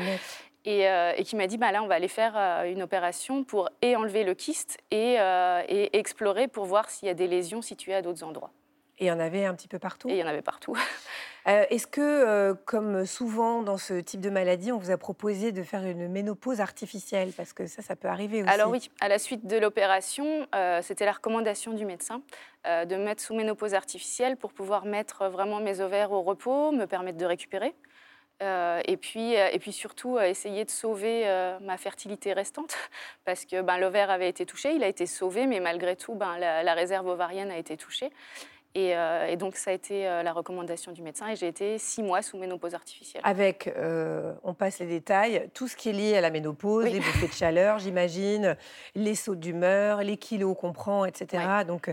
euh, 0.67 1.13
et, 1.15 1.23
qui 1.23 1.35
m'a 1.37 1.47
dit 1.47 1.57
bah 1.57 1.71
là 1.71 1.81
on 1.81 1.87
va 1.87 1.95
aller 1.95 2.09
faire 2.09 2.33
euh, 2.35 2.63
une 2.69 2.81
opération 2.81 3.45
pour 3.45 3.69
et 3.81 3.95
enlever 3.95 4.25
le 4.25 4.33
kyste 4.33 4.77
et, 4.91 5.15
euh, 5.19 5.61
et 5.69 5.97
explorer 5.97 6.49
pour 6.49 6.65
voir 6.65 6.89
s'il 6.89 7.07
y 7.07 7.11
a 7.11 7.13
des 7.13 7.27
lésions 7.27 7.61
situées 7.61 7.95
à 7.95 8.01
d'autres 8.01 8.23
endroits. 8.23 8.51
Et 8.97 9.05
il 9.05 9.07
y 9.07 9.11
en 9.11 9.21
avait 9.21 9.45
un 9.45 9.55
petit 9.55 9.69
peu 9.69 9.79
partout 9.79 10.09
Et 10.09 10.15
il 10.15 10.17
y 10.17 10.23
en 10.23 10.27
avait 10.27 10.41
partout. 10.41 10.75
Est-ce 11.45 11.87
que, 11.87 12.51
comme 12.65 13.05
souvent 13.05 13.63
dans 13.63 13.77
ce 13.77 13.93
type 13.93 14.19
de 14.19 14.29
maladie, 14.29 14.73
on 14.73 14.77
vous 14.77 14.91
a 14.91 14.97
proposé 14.97 15.51
de 15.51 15.63
faire 15.63 15.83
une 15.83 16.09
ménopause 16.09 16.59
artificielle? 16.59 17.31
Parce 17.35 17.53
que 17.53 17.65
ça, 17.65 17.81
ça 17.81 17.95
peut 17.95 18.09
arriver 18.09 18.43
aussi. 18.43 18.51
Alors 18.51 18.69
oui, 18.69 18.91
à 18.99 19.07
la 19.07 19.17
suite 19.17 19.47
de 19.47 19.57
l'opération, 19.57 20.45
c'était 20.81 21.05
la 21.05 21.13
recommandation 21.13 21.73
du 21.73 21.85
médecin 21.85 22.21
de 22.65 22.95
me 22.95 23.05
mettre 23.05 23.23
sous 23.23 23.33
ménopause 23.33 23.73
artificielle 23.73 24.35
pour 24.35 24.51
pouvoir 24.51 24.85
mettre 24.85 25.27
vraiment 25.29 25.59
mes 25.59 25.79
ovaires 25.79 26.11
au 26.11 26.21
repos, 26.21 26.71
me 26.71 26.85
permettre 26.85 27.17
de 27.17 27.25
récupérer. 27.25 27.73
Euh, 28.41 28.81
et, 28.85 28.95
puis, 28.95 29.35
euh, 29.35 29.49
et 29.51 29.59
puis 29.59 29.73
surtout, 29.73 30.17
euh, 30.17 30.23
essayer 30.23 30.63
de 30.63 30.69
sauver 30.69 31.25
ma 31.61 31.77
fertilité 31.77 32.33
restante, 32.33 32.75
parce 33.25 33.45
que 33.45 33.61
ben, 33.61 33.77
l'ovaire 33.77 34.09
avait 34.09 34.29
été 34.29 34.45
touché, 34.45 34.73
il 34.73 34.83
a 34.83 34.87
été 34.87 35.05
sauvé, 35.05 35.45
mais 35.45 35.59
malgré 35.59 35.95
tout, 35.95 36.15
ben, 36.15 36.37
la, 36.37 36.73
réserve 36.73 37.07
ovarienne 37.07 37.51
a 37.51 37.57
été 37.57 37.75
touchée. 37.77 38.11
Et, 38.75 38.95
donc, 39.37 39.55
ça 39.55 39.71
a 39.71 39.73
été 39.73 40.03
la 40.03 40.31
recommandation 40.31 40.91
du 40.91 41.01
médecin, 41.01 41.27
et 41.27 41.35
j'ai 41.35 41.47
été 41.47 41.77
six 41.79 42.03
mois 42.03 42.21
sous 42.21 42.37
ménopause 42.37 42.75
artificielle. 42.75 43.21
Avec, 43.25 43.69
on 44.43 44.53
passe 44.53 44.79
les 44.79 44.85
détails, 44.85 45.49
tout 45.53 45.67
ce 45.67 45.75
qui 45.75 45.89
est 45.89 45.93
lié 45.93 46.15
à 46.15 46.21
la 46.21 46.29
ménopause, 46.29 46.85
les 46.85 46.99
bouffées 46.99 47.27
de 47.27 47.33
chaleur, 47.33 47.79
j'imagine, 47.79 48.55
les 48.95 49.15
sauts 49.15 49.35
d'humeur, 49.35 50.03
les 50.03 50.17
kilos 50.17 50.55
qu'on 50.57 50.71
prend, 50.71 51.03
etc. 51.03 51.43
Donc, 51.67 51.91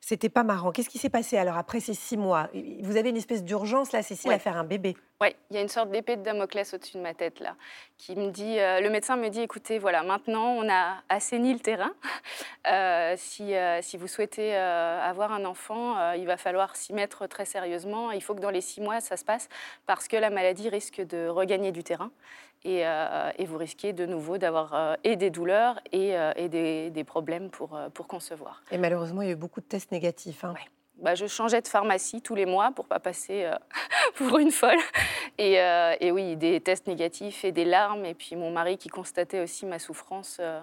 c'était 0.00 0.28
pas 0.28 0.42
marrant. 0.42 0.72
Qu'est-ce 0.72 0.88
qui 0.88 0.98
s'est 0.98 1.10
passé 1.10 1.36
alors 1.36 1.56
après 1.56 1.80
ces 1.80 1.94
six 1.94 2.16
mois? 2.16 2.48
Vous 2.82 2.96
avez 2.96 3.10
une 3.10 3.16
espèce 3.16 3.44
d'urgence 3.44 3.92
là, 3.92 4.02
Cécile, 4.02 4.32
à 4.32 4.38
faire 4.38 4.56
un 4.56 4.64
bébé? 4.64 4.96
Oui, 5.22 5.28
il 5.50 5.56
y 5.56 5.58
a 5.58 5.62
une 5.62 5.68
sorte 5.68 5.90
d'épée 5.90 6.16
de 6.16 6.22
Damoclès 6.22 6.74
au-dessus 6.74 6.98
de 6.98 7.02
ma 7.02 7.14
tête 7.14 7.40
là, 7.40 7.56
qui 7.96 8.14
me 8.16 8.30
dit, 8.30 8.58
euh, 8.58 8.80
le 8.80 8.90
médecin 8.90 9.16
me 9.16 9.28
dit, 9.28 9.40
écoutez, 9.40 9.78
voilà, 9.78 10.02
maintenant 10.02 10.50
on 10.50 10.68
a 10.70 11.02
assaini 11.08 11.52
le 11.52 11.60
terrain. 11.60 11.92
Euh, 12.68 13.14
si, 13.16 13.54
euh, 13.54 13.80
si, 13.80 13.96
vous 13.96 14.08
souhaitez 14.08 14.56
avoir 14.56 15.30
un 15.30 15.44
enfant, 15.44 16.12
il 16.14 16.26
va 16.26 16.36
falloir 16.36 16.74
s'y 16.74 16.92
mettre 16.92 17.28
très 17.28 17.44
sérieusement. 17.44 18.10
Il 18.10 18.20
faut 18.20 18.34
que 18.34 18.40
dans 18.40 18.50
les 18.50 18.60
six 18.60 18.80
mois 18.80 19.00
ça 19.00 19.16
se 19.16 19.24
passe 19.24 19.48
parce 19.86 20.08
que 20.08 20.16
la 20.16 20.30
maladie 20.30 20.68
risque 20.68 21.00
de 21.00 21.28
regagner 21.28 21.70
du 21.70 21.84
terrain 21.84 22.10
et, 22.66 22.84
et 23.38 23.44
vous 23.46 23.56
risquez 23.56 23.92
de 23.92 24.06
nouveau 24.06 24.38
d'avoir 24.38 24.96
et 25.04 25.16
des 25.16 25.30
douleurs 25.30 25.80
et, 25.92 26.14
et 26.36 26.48
des, 26.48 26.90
des, 26.90 27.04
problèmes 27.04 27.50
pour, 27.50 27.78
pour 27.94 28.06
concevoir. 28.06 28.62
Et 28.70 28.78
malheureusement, 28.78 29.22
il 29.22 29.28
y 29.28 29.30
a 29.30 29.34
eu 29.34 29.36
beaucoup 29.36 29.60
de 29.60 29.66
tests 29.66 29.92
négatifs. 29.92 30.44
Hein. 30.44 30.54
Bah, 30.98 31.14
je 31.14 31.26
changeais 31.26 31.60
de 31.60 31.68
pharmacie 31.68 32.22
tous 32.22 32.34
les 32.34 32.46
mois 32.46 32.72
pour 32.72 32.86
pas 32.86 33.00
passer 33.00 33.44
euh, 33.44 33.54
pour 34.14 34.38
une 34.38 34.50
folle. 34.50 34.78
Euh, 35.40 35.94
et, 36.00 36.10
oui, 36.10 36.36
des 36.36 36.60
tests 36.60 36.86
négatifs 36.86 37.44
et 37.44 37.52
des 37.52 37.66
larmes. 37.66 38.06
Et 38.06 38.14
puis 38.14 38.34
mon 38.34 38.50
mari 38.50 38.78
qui 38.78 38.88
constatait 38.88 39.40
aussi 39.40 39.66
ma 39.66 39.78
souffrance 39.78 40.38
euh, 40.40 40.60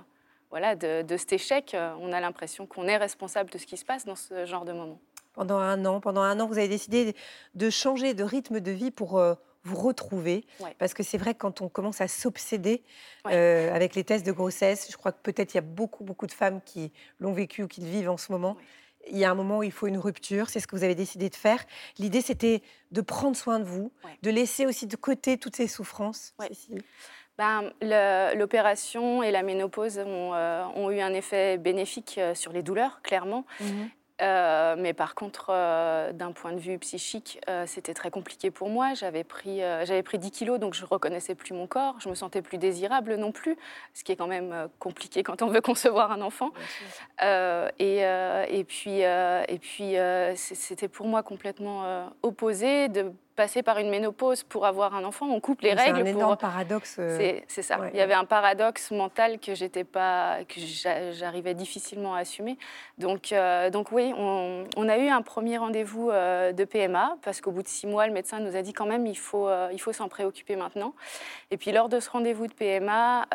voilà, 0.49 0.75
de, 0.75 1.05
cet 1.17 1.33
échec. 1.33 1.75
on 1.99 2.11
a 2.11 2.19
l'impression 2.19 2.65
qu'on 2.65 2.87
est 2.87 2.97
responsable 2.97 3.49
de 3.51 3.57
ce 3.57 3.65
qui 3.65 3.77
se 3.77 3.85
passe 3.85 4.05
dans 4.05 4.15
ce 4.15 4.45
genre 4.45 4.65
de 4.65 4.73
moment. 4.73 4.99
Pendant 5.33 5.57
un 5.57 5.83
an, 5.85 5.99
pendant 5.99 6.21
un 6.21 6.39
an, 6.39 6.47
vous 6.47 6.59
avez 6.59 6.67
décidé 6.67 7.15
de 7.55 7.69
changer 7.71 8.13
de 8.13 8.23
rythme 8.23 8.59
de 8.59 8.69
vie 8.69 8.91
pour 8.91 9.19
vous 9.63 9.77
retrouver. 9.77 10.45
Parce 10.77 10.93
que 10.93 11.03
c'est 11.03 11.17
vrai 11.17 11.33
que 11.33 11.39
quand 11.39 11.61
on 11.61 11.69
commence 11.69 12.01
à 12.01 12.07
s'obséder 12.07 12.83
avec 13.25 13.95
les 13.95 14.03
tests 14.03 14.25
de 14.25 14.31
grossesse, 14.31 14.87
je 14.91 14.97
crois 14.97 15.11
que 15.11 15.21
peut-être 15.21 15.53
il 15.53 15.57
y 15.57 15.59
a 15.59 15.61
beaucoup, 15.61 16.03
beaucoup 16.03 16.27
de 16.27 16.31
femmes 16.31 16.61
qui 16.65 16.91
l'ont 17.19 17.33
vécu 17.33 17.63
ou 17.63 17.67
qui 17.67 17.81
le 17.81 17.87
vivent 17.87 18.09
en 18.09 18.17
ce 18.17 18.31
moment 18.31 18.57
il 19.09 19.17
y 19.17 19.25
a 19.25 19.31
un 19.31 19.35
moment 19.35 19.59
où 19.59 19.63
il 19.63 19.71
faut 19.71 19.87
une 19.87 19.97
rupture, 19.97 20.49
c'est 20.49 20.59
ce 20.59 20.67
que 20.67 20.75
vous 20.75 20.83
avez 20.83 20.95
décidé 20.95 21.29
de 21.29 21.35
faire. 21.35 21.63
L'idée, 21.97 22.21
c'était 22.21 22.61
de 22.91 23.01
prendre 23.01 23.35
soin 23.35 23.59
de 23.59 23.65
vous, 23.65 23.91
de 24.21 24.29
laisser 24.29 24.65
aussi 24.65 24.87
de 24.87 24.95
côté 24.95 25.37
toutes 25.37 25.55
ces 25.55 25.67
souffrances. 25.67 26.33
Ben, 27.37 27.71
L'opération 28.35 29.23
et 29.23 29.31
la 29.31 29.43
ménopause 29.43 29.97
ont, 29.99 30.33
euh, 30.35 30.89
eu 30.91 30.99
un 30.99 31.13
effet 31.13 31.57
bénéfique 31.57 32.15
euh, 32.17 32.35
sur 32.35 32.51
les 32.51 32.61
douleurs, 32.61 33.01
clairement. 33.01 33.45
Mhm. 33.59 33.89
Euh, 34.23 34.75
mais 34.77 34.93
par 34.93 35.15
contre, 35.15 35.47
euh, 35.49 36.13
d'un 36.13 36.31
point 36.31 36.53
de 36.53 36.59
vue 36.59 36.79
psychique, 36.79 37.41
euh, 37.49 37.65
c'était 37.67 37.93
très 37.93 38.09
compliqué 38.09 38.51
pour 38.51 38.69
moi. 38.69 38.93
J'avais 38.93 39.23
pris, 39.23 39.59
j'avais 39.59 40.03
pris 40.03 40.17
10 40.17 40.31
kilos, 40.31 40.59
donc 40.59 40.73
je 40.73 40.85
reconnaissais 40.85 41.35
plus 41.35 41.53
mon 41.53 41.67
corps. 41.67 41.95
Je 41.99 42.09
me 42.09 42.15
sentais 42.15 42.41
plus 42.41 42.57
désirable 42.57 43.15
non 43.15 43.31
plus, 43.31 43.57
ce 43.93 44.03
qui 44.03 44.11
est 44.11 44.15
quand 44.15 44.27
même 44.27 44.69
compliqué 44.79 45.23
quand 45.23 45.41
on 45.41 45.47
veut 45.47 45.61
concevoir 45.61 46.11
un 46.11 46.21
enfant. 46.21 46.51
Et, 47.79 47.99
et, 47.99 48.63
puis, 48.63 49.01
et 49.01 49.59
puis 49.59 49.95
c'était 50.35 50.87
pour 50.87 51.07
moi 51.07 51.23
complètement 51.23 52.11
opposé 52.21 52.87
de 52.87 53.11
passer 53.35 53.63
par 53.63 53.79
une 53.79 53.89
ménopause 53.89 54.43
pour 54.43 54.65
avoir 54.65 54.95
un 54.95 55.03
enfant, 55.03 55.27
on 55.27 55.39
coupe 55.39 55.61
les 55.61 55.73
règles. 55.73 55.97
C'est 55.97 56.01
un 56.01 56.05
énorme 56.05 56.37
paradoxe. 56.37 56.97
Euh, 56.99 57.39
c'est 57.47 57.61
ça. 57.61 57.79
Il 57.93 57.97
y 57.97 58.01
avait 58.01 58.13
un 58.13 58.25
paradoxe 58.25 58.91
mental 58.91 59.39
que 59.39 59.55
j'étais 59.55 59.83
pas, 59.83 60.39
que 60.47 60.59
j'arrivais 61.11 61.53
difficilement 61.53 62.15
à 62.15 62.19
assumer. 62.19 62.57
Donc, 62.97 63.31
euh, 63.31 63.69
donc 63.69 63.91
oui, 63.91 64.13
on, 64.17 64.89
a 64.89 64.97
eu 64.97 65.07
un 65.07 65.21
premier 65.21 65.57
rendez-vous 65.57 66.09
euh, 66.09 66.51
de 66.51 66.63
PMA 66.63 67.17
parce 67.23 67.41
qu'au 67.41 67.51
bout 67.51 67.63
de 67.63 67.67
six 67.67 67.87
mois, 67.87 68.07
le 68.07 68.13
médecin 68.13 68.39
nous 68.39 68.55
a 68.55 68.61
dit 68.61 68.73
quand 68.73 68.85
même 68.85 69.07
il 69.07 69.17
faut, 69.17 69.49
il 69.71 69.79
faut 69.79 69.93
s'en 69.93 70.07
préoccuper 70.07 70.55
maintenant. 70.55 70.93
Et 71.51 71.57
puis 71.57 71.71
lors 71.71 71.89
de 71.89 71.99
ce 71.99 72.09
rendez-vous 72.09 72.47
de 72.47 72.53
PMA, 72.53 73.25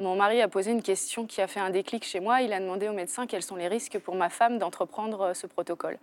mon 0.00 0.16
mari 0.16 0.40
a 0.40 0.48
posé 0.48 0.72
une 0.72 0.82
question 0.82 1.26
qui 1.26 1.40
a 1.40 1.46
fait 1.46 1.60
un 1.60 1.70
déclic 1.70 2.04
chez 2.04 2.20
moi. 2.20 2.42
Il 2.42 2.52
a 2.52 2.60
demandé 2.60 2.88
au 2.88 2.92
médecin 2.92 3.26
quels 3.26 3.42
sont 3.42 3.56
les 3.56 3.68
risques 3.68 3.98
pour 3.98 4.16
ma 4.16 4.28
femme 4.28 4.58
d'entreprendre 4.58 5.34
ce 5.34 5.46
protocole. 5.46 5.98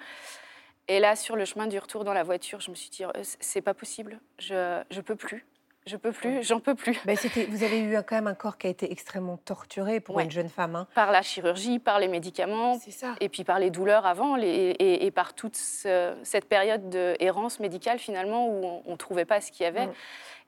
Et 0.88 1.00
là, 1.00 1.16
sur 1.16 1.36
le 1.36 1.46
chemin 1.46 1.68
du 1.68 1.78
retour 1.80 2.04
dans 2.04 2.14
la 2.14 2.24
voiture, 2.24 2.60
je 2.60 2.70
me 2.70 2.76
suis 2.76 2.90
dit, 2.90 3.04
euh, 3.04 3.10
c'est 3.40 3.62
pas 3.62 3.74
possible, 3.74 4.20
je, 4.40 4.82
je 4.90 5.02
peux 5.02 5.16
plus. 5.16 5.46
Je 5.88 5.98
peux 5.98 6.12
plus, 6.12 6.44
j'en 6.44 6.60
peux 6.60 6.76
plus. 6.76 7.00
Ben 7.06 7.18
vous 7.50 7.64
avez 7.64 7.80
eu 7.80 7.98
quand 8.04 8.16
même 8.16 8.28
un 8.28 8.36
corps 8.36 8.60
qui 8.60 8.68
a 8.68 8.70
été 8.70 8.92
extrêmement 8.92 9.38
torturé 9.38 10.00
pour 10.00 10.20
une 10.20 10.30
jeune 10.30 10.50
femme. 10.50 10.76
Hein. 10.76 10.88
Par 10.94 11.12
la 11.12 11.24
chirurgie, 11.24 11.80
par 11.80 11.98
les 11.98 12.08
médicaments, 12.08 12.78
ça. 12.90 13.16
et 13.20 13.30
puis 13.30 13.44
par 13.44 13.58
les 13.58 13.72
douleurs 13.72 14.06
avant, 14.06 14.36
les, 14.36 14.76
et, 14.78 15.10
par 15.10 15.34
toute 15.34 15.56
cette 15.56 16.46
période 16.46 16.90
d'errance 16.90 17.60
médicale 17.60 17.98
finalement 17.98 18.48
où 18.48 18.84
on 18.86 18.92
ne 18.92 18.96
trouvait 18.96 19.26
pas 19.26 19.42
ce 19.42 19.52
qu'il 19.52 19.64
y 19.64 19.68
avait. 19.68 19.88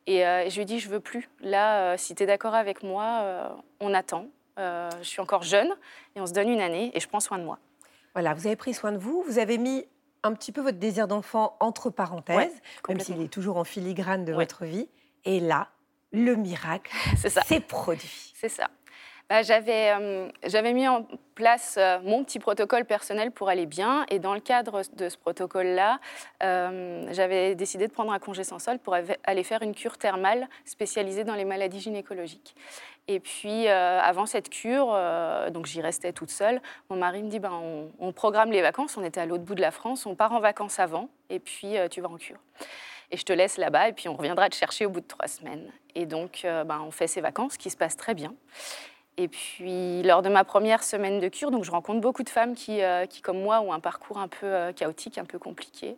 Euh, 0.08 0.42
et 0.42 0.50
je 0.52 0.56
lui 0.56 0.62
ai 0.62 0.66
dit, 0.66 0.80
je 0.80 0.90
veux 0.90 1.00
plus. 1.00 1.28
Là, 1.40 1.94
euh, 1.94 1.98
si 1.98 2.14
tu 2.14 2.22
es 2.22 2.26
d'accord 2.28 2.54
avec 2.54 2.84
moi, 2.84 3.58
on 3.80 3.92
attend. 3.96 4.28
je 4.58 5.02
suis 5.02 5.20
encore 5.20 5.42
jeune 5.42 5.74
et 6.16 6.22
on 6.22 6.28
se 6.28 6.34
donne 6.34 6.50
une 6.50 6.62
année 6.62 6.92
et 6.94 7.00
je 7.00 7.08
prends 7.08 7.20
soin 7.20 7.40
de 7.40 7.44
moi. 7.44 7.58
Voilà, 8.14 8.36
vous 8.36 8.46
avez 8.46 8.56
pris 8.56 8.76
soin 8.76 8.92
de 8.92 9.00
vous, 9.00 9.24
vous 9.26 9.40
avez 9.40 9.58
mis 9.58 9.84
un 10.24 10.34
petit 10.34 10.52
peu 10.52 10.62
votre 10.62 10.80
désir 10.80 11.08
d'enfant 11.08 11.58
entre 11.60 11.90
parenthèses, 11.90 12.62
même 12.88 13.00
s'il 13.00 13.22
est 13.22 13.28
toujours 13.28 13.58
en 13.58 13.64
filigrane 13.64 14.26
de 14.26 14.34
votre 14.34 14.66
vie. 14.66 14.90
Et 15.26 15.40
là, 15.40 15.70
le 16.12 16.36
miracle 16.36 16.94
s'est 17.18 17.60
produit. 17.60 18.34
C'est 18.36 18.50
ça. 18.50 18.70
Bah, 19.30 19.42
j'avais, 19.42 19.94
j'avais 20.46 20.74
mis 20.74 20.88
en 20.88 21.08
place 21.36 21.80
mon 22.04 22.24
petit 22.24 22.40
protocole 22.40 22.86
personnel 22.86 23.32
pour 23.32 23.50
aller 23.50 23.66
bien. 23.66 24.06
Et 24.10 24.20
dans 24.20 24.34
le 24.34 24.40
cadre 24.40 24.82
de 24.94 25.10
ce 25.10 25.18
protocole-là, 25.18 26.00
j'avais 26.42 27.56
décidé 27.56 27.88
de 27.88 27.92
prendre 27.92 28.12
un 28.12 28.20
congé 28.20 28.44
sans 28.44 28.60
solde 28.60 28.80
pour 28.80 28.96
aller 28.96 29.44
faire 29.44 29.62
une 29.62 29.74
cure 29.74 29.98
thermale 29.98 30.48
spécialisée 30.66 31.24
dans 31.24 31.36
les 31.36 31.46
maladies 31.46 31.80
gynécologiques. 31.80 32.56
Et 33.08 33.20
puis, 33.20 33.68
avant 33.68 34.26
cette 34.26 34.50
cure, 34.50 34.96
donc 35.52 35.66
j'y 35.66 35.82
restais 35.82 36.14
toute 36.14 36.30
seule, 36.30 36.62
mon 36.90 36.98
mari 36.98 37.24
me 37.24 37.30
dit 37.30 37.40
ben, 37.40 37.60
on, 38.00 38.12
programme 38.12 38.52
les 38.52 38.62
vacances. 38.62 38.98
On 38.98 39.04
était 39.04 39.22
à 39.22 39.26
l'autre 39.26 39.44
bout 39.44 39.56
de 39.56 39.62
la 39.62 39.72
France, 39.72 40.06
on 40.06 40.16
part 40.16 40.34
en 40.34 40.40
vacances 40.40 40.80
avant, 40.80 41.10
et 41.30 41.40
puis 41.40 41.76
tu 41.90 42.02
vas 42.02 42.10
en 42.10 42.18
cure 42.18 42.40
et 43.14 43.18
je 43.18 43.24
te 43.24 43.32
laisse 43.32 43.58
là-bas 43.58 43.90
et 43.90 43.94
puis 43.94 44.10
on 44.10 44.16
reviendra 44.16 44.50
te 44.50 44.56
chercher 44.56 44.88
au 44.88 44.90
bout 44.90 45.00
de 45.00 45.08
trois 45.08 45.28
semaines. 45.28 45.72
Et 45.94 46.08
donc, 46.08 46.42
euh, 46.44 46.64
ben, 46.64 46.82
on 46.82 46.90
fait 46.90 47.08
ces 47.08 47.22
vacances 47.22 47.58
qui 47.58 47.70
se 47.70 47.78
passent 47.78 47.96
très 47.96 48.16
bien. 48.16 48.34
Et 49.18 49.28
puis, 49.28 50.02
lors 50.04 50.24
de 50.24 50.30
ma 50.30 50.44
première 50.44 50.84
semaine 50.84 51.20
de 51.20 51.28
cure, 51.28 51.52
donc 51.52 51.64
je 51.64 51.72
rencontre 51.72 52.02
beaucoup 52.02 52.24
de 52.24 52.30
femmes 52.30 52.56
qui, 52.56 52.82
euh, 52.82 53.06
qui 53.06 53.22
comme 53.22 53.40
moi, 53.40 53.62
ont 53.62 53.72
un 53.72 53.80
parcours 53.80 54.18
un 54.18 54.28
peu 54.28 54.48
euh, 54.48 54.74
chaotique, 54.74 55.20
un 55.20 55.26
peu 55.26 55.38
compliqué. 55.38 55.98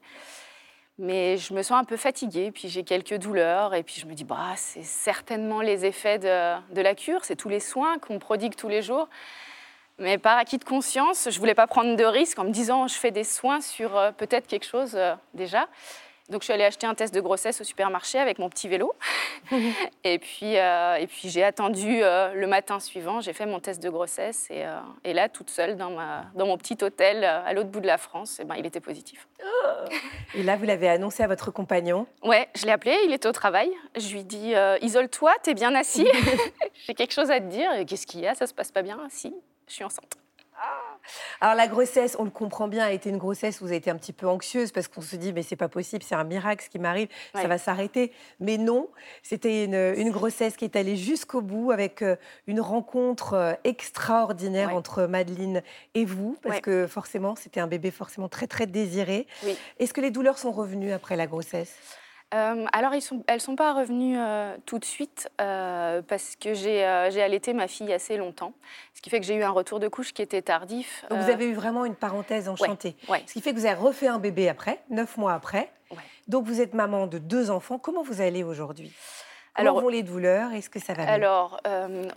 Mais 0.98 1.38
je 1.38 1.54
me 1.54 1.62
sens 1.62 1.80
un 1.80 1.86
peu 1.86 1.98
fatiguée, 1.98 2.52
puis 2.52 2.68
j'ai 2.68 2.84
quelques 2.84 3.16
douleurs, 3.16 3.74
et 3.74 3.84
puis 3.84 3.96
je 4.00 4.06
me 4.06 4.14
dis, 4.14 4.26
bah, 4.26 4.54
c'est 4.58 4.84
certainement 4.84 5.62
les 5.62 5.86
effets 5.86 6.20
de, 6.20 6.82
la 6.82 6.96
cure, 6.96 7.24
c'est 7.24 7.36
tous 7.36 7.50
les 7.50 7.60
soins 7.60 8.00
qu'on 8.00 8.20
prodigue 8.20 8.56
tous 8.56 8.70
les 8.70 8.82
jours. 8.82 9.08
Mais 9.98 10.18
par 10.18 10.38
acquis 10.38 10.58
de 10.58 10.66
conscience, 10.66 11.30
je 11.30 11.40
voulais 11.40 11.56
pas 11.56 11.68
prendre 11.68 11.96
de 11.96 12.04
risques 12.04 12.40
en 12.40 12.44
me 12.44 12.52
disant, 12.52 12.88
je 12.88 12.96
fais 12.96 13.12
des 13.12 13.24
soins 13.24 13.62
sur 13.62 13.92
peut-être 14.18 14.48
quelque 14.48 14.66
chose 14.66 14.98
déjà. 15.34 15.68
Donc 16.30 16.42
je 16.42 16.46
suis 16.46 16.54
allée 16.54 16.64
acheter 16.64 16.88
un 16.88 16.96
test 16.96 17.14
de 17.14 17.22
grossesse 17.22 17.62
au 17.62 17.64
supermarché 17.64 18.18
avec 18.18 18.40
mon 18.40 18.50
petit 18.50 18.68
vélo. 18.68 18.94
et 20.04 20.18
puis, 20.18 20.58
euh, 20.58 20.96
et 20.96 21.06
puis 21.06 21.30
j'ai 21.30 21.44
attendu 21.44 22.00
euh, 22.02 22.34
le 22.34 22.48
matin 22.48 22.80
suivant, 22.80 23.22
j'ai 23.22 23.34
fait 23.34 23.46
mon 23.46 23.60
test 23.60 23.82
de 23.84 23.90
grossesse. 23.90 24.48
Et, 24.50 24.66
euh, 24.66 24.80
et 25.04 25.14
là, 25.14 25.30
toute 25.30 25.52
seule, 25.52 25.78
dans, 25.78 25.92
ma, 25.92 26.26
dans 26.34 26.48
mon 26.48 26.58
petit 26.58 26.78
hôtel 26.84 27.24
à 27.24 27.54
l'autre 27.54 27.70
bout 27.70 27.80
de 27.80 27.86
la 27.86 28.00
France, 28.00 28.40
et 28.40 28.44
eh 28.44 28.46
ben, 28.46 28.56
il 28.56 28.66
était 28.66 28.80
positif. 28.80 29.28
Et 30.34 30.42
là, 30.42 30.56
vous 30.56 30.66
l'avez 30.66 30.90
annoncé 30.90 31.22
à 31.22 31.28
votre 31.28 31.52
compagnon? 31.52 32.08
Ouais, 32.24 32.50
je 32.56 32.66
l'ai 32.66 32.72
appelé, 32.72 32.98
il 33.06 33.14
était 33.14 33.28
au 33.28 33.32
travail. 33.32 33.70
Je 33.96 34.12
lui 34.14 34.24
dis 34.24 34.54
Isole-toi, 34.82 35.34
t'es 35.44 35.54
bien 35.54 35.76
assis. 35.76 36.08
j'ai 36.88 36.96
quelque 36.96 37.14
chose 37.14 37.30
à 37.30 37.40
te 37.40 37.46
dire. 37.46 37.70
Qu'est-ce 37.86 38.08
qu'il 38.08 38.22
y 38.22 38.28
a? 38.28 38.34
Ça 38.34 38.48
se 38.48 38.54
passe 38.54 38.72
pas 38.72 38.82
bien? 38.82 39.00
Si, 39.10 39.34
je 39.68 39.74
suis 39.74 39.84
enceinte. 39.84 40.25
Alors 41.42 41.56
la 41.56 41.68
grossesse, 41.68 42.16
on 42.20 42.24
le 42.24 42.30
comprend 42.30 42.68
bien, 42.68 42.86
a 42.86 42.92
été 42.92 43.10
une 43.10 43.18
grossesse 43.18 43.62
où 43.62 43.66
vous 43.66 43.70
avez 43.70 43.78
été 43.78 43.90
un 43.90 43.98
petit 43.98 44.14
peu 44.14 44.28
anxieuse 44.28 44.72
parce 44.72 44.88
qu'on 44.88 45.02
se 45.02 45.16
dit 45.16 45.34
mais 45.34 45.44
c'est 45.44 45.56
pas 45.56 45.68
possible, 45.68 46.04
c'est 46.04 46.16
un 46.16 46.24
miracle 46.24 46.64
ce 46.64 46.70
qui 46.70 46.80
m'arrive, 46.80 47.08
ça 47.34 47.48
va 47.48 47.58
s'arrêter. 47.58 48.12
Mais 48.40 48.58
non, 48.58 48.90
c'était 49.24 49.66
une, 49.66 50.12
grossesse 50.12 50.56
qui 50.56 50.66
est 50.66 50.76
allée 50.76 50.96
jusqu'au 50.96 51.42
bout 51.42 51.72
avec 51.72 52.02
euh, 52.02 52.16
une 52.48 52.62
rencontre 52.62 53.34
euh, 53.34 53.54
extraordinaire 53.64 54.74
entre 54.74 55.06
Madeleine 55.08 55.62
et 55.94 56.06
vous 56.06 56.38
parce 56.42 56.62
que 56.62 56.88
forcément 56.88 57.36
c'était 57.36 57.60
un 57.60 57.68
bébé 57.68 57.92
forcément 57.92 58.30
très 58.30 58.48
très 58.48 58.68
désiré. 58.68 59.28
Est-ce 59.80 59.94
que 59.94 60.02
les 60.02 60.12
douleurs 60.12 60.38
sont 60.38 60.52
revenues 60.52 60.92
après 60.92 61.16
la 61.16 61.28
grossesse? 61.28 61.76
Euh, 62.36 62.66
alors, 62.74 62.92
elles 62.94 63.36
ne 63.36 63.40
sont 63.40 63.56
pas 63.56 63.74
revenues 63.74 64.18
euh, 64.20 64.56
tout 64.66 64.78
de 64.78 64.86
suite 64.86 65.30
euh, 65.40 66.02
parce 66.02 66.36
que 66.36 66.54
j'ai 66.54 66.84
allaité 66.84 67.54
ma 67.54 67.68
fille 67.68 67.94
assez 67.94 68.18
longtemps, 68.18 68.54
ce 68.94 69.02
qui 69.02 69.10
fait 69.10 69.20
que 69.20 69.26
j'ai 69.26 69.36
eu 69.36 69.44
un 69.44 69.52
retour 69.52 69.80
de 69.80 69.88
couche 69.88 70.14
qui 70.14 70.22
était 70.22 70.42
tardif. 70.42 71.06
Donc, 71.10 71.20
vous 71.20 71.30
avez 71.30 71.46
eu 71.46 71.54
vraiment 71.54 71.86
une 71.86 71.96
parenthèse 71.96 72.50
enchantée. 72.50 72.96
Ce 73.08 73.34
qui 73.34 73.42
fait 73.42 73.54
que 73.54 73.60
vous 73.60 73.66
avez 73.66 73.80
refait 73.80 74.08
un 74.08 74.20
bébé 74.20 74.50
après, 74.50 74.82
neuf 74.90 75.18
mois 75.18 75.34
après. 75.34 75.72
Donc, 76.28 76.46
vous 76.46 76.60
êtes 76.60 76.74
maman 76.74 77.08
de 77.08 77.20
deux 77.20 77.52
enfants. 77.52 77.78
Comment 77.78 78.04
vous 78.04 78.20
allez 78.20 78.44
aujourd'hui? 78.44 78.92
Comment 79.56 79.70
alors, 79.70 79.82
vont 79.82 79.88
les 79.88 80.04
douleurs? 80.04 80.52
Est-ce 80.52 80.70
que 80.70 80.80
ça 80.80 80.94
va 80.94 81.06
bien? 81.06 81.14
Alors, 81.14 81.62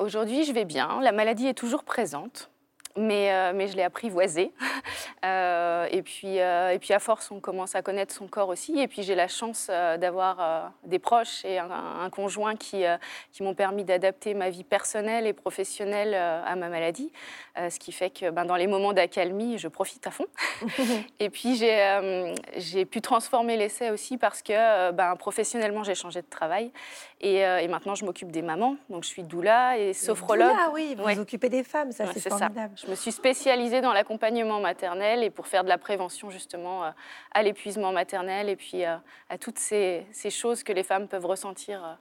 aujourd'hui, 0.00 0.44
je 0.44 0.52
vais 0.52 0.64
bien. 0.64 1.00
La 1.00 1.12
maladie 1.12 1.46
est 1.46 1.54
toujours 1.54 1.84
présente 1.84 2.50
mais, 2.98 3.32
euh, 3.32 3.52
mais 3.54 3.68
je 3.68 3.76
l'ai 3.76 3.82
apprivoisé. 3.82 4.52
euh, 5.24 5.86
et, 5.90 6.02
puis, 6.02 6.40
euh, 6.40 6.70
et 6.70 6.78
puis, 6.78 6.92
à 6.92 6.98
force, 6.98 7.30
on 7.30 7.40
commence 7.40 7.74
à 7.74 7.82
connaître 7.82 8.14
son 8.14 8.26
corps 8.26 8.48
aussi. 8.48 8.78
Et 8.78 8.88
puis, 8.88 9.02
j'ai 9.02 9.14
la 9.14 9.28
chance 9.28 9.68
euh, 9.70 9.96
d'avoir 9.96 10.72
des 10.84 10.98
proches 10.98 11.44
et 11.44 11.58
un, 11.58 12.10
conjoint 12.10 12.56
qui, 12.56 12.84
qui 13.32 13.42
m'ont 13.42 13.54
permis 13.54 13.84
d'adapter 13.84 14.34
ma 14.34 14.50
vie 14.50 14.64
personnelle 14.64 15.26
et 15.26 15.32
professionnelle 15.32 16.14
à 16.14 16.56
ma 16.56 16.68
maladie. 16.68 17.12
ce 17.56 17.78
qui 17.78 17.92
fait 17.92 18.10
que 18.10 18.30
ben, 18.30 18.44
dans 18.44 18.56
les 18.56 18.66
moments 18.66 18.92
d'accalmie, 18.92 19.58
je 19.58 19.68
profite 19.68 20.06
à 20.06 20.10
fond. 20.10 20.26
et 21.20 21.30
puis, 21.30 21.56
j'ai 21.56 22.34
j'ai 22.56 22.84
pu 22.84 23.00
transformer 23.00 23.56
l'essai 23.56 23.90
aussi 23.90 24.16
parce 24.16 24.42
que 24.42 24.90
ben, 24.92 25.16
professionnellement, 25.16 25.84
j'ai 25.84 25.94
changé 25.94 26.22
de 26.22 26.28
travail. 26.28 26.72
Et, 27.20 27.36
et 27.38 27.68
maintenant, 27.68 27.94
je 27.94 28.04
m'occupe 28.04 28.30
des 28.30 28.42
mamans. 28.42 28.76
Donc, 28.88 29.04
je 29.04 29.08
suis 29.08 29.22
doula 29.22 29.78
et 29.78 29.92
sophrologue. 29.92 30.50
Doula, 30.50 30.70
oui, 30.72 30.94
vous 30.96 31.04
vous 31.04 31.20
occupez 31.20 31.48
des 31.48 31.62
femmes, 31.62 31.92
ça, 31.92 32.04
c'est 32.12 32.28
formidable. 32.28 32.74
Je 32.88 32.92
me 32.92 32.96
suis 32.96 33.12
spécialisée 33.12 33.82
dans 33.82 33.92
l'accompagnement 33.92 34.60
maternel 34.60 35.22
et 35.22 35.28
pour 35.28 35.46
faire 35.46 35.62
de 35.62 35.68
la 35.68 35.76
prévention 35.76 36.30
justement 36.30 36.84
euh, 36.84 36.90
à 37.32 37.42
l'épuisement 37.42 37.92
maternel 37.92 38.48
et 38.48 38.56
puis 38.56 38.82
euh, 38.82 38.96
à 39.28 39.36
toutes 39.36 39.58
ces, 39.58 40.06
ces, 40.10 40.30
choses 40.30 40.62
que 40.62 40.72
les 40.72 40.82
femmes 40.82 41.06
peuvent 41.06 41.26
ressentir. 41.26 41.98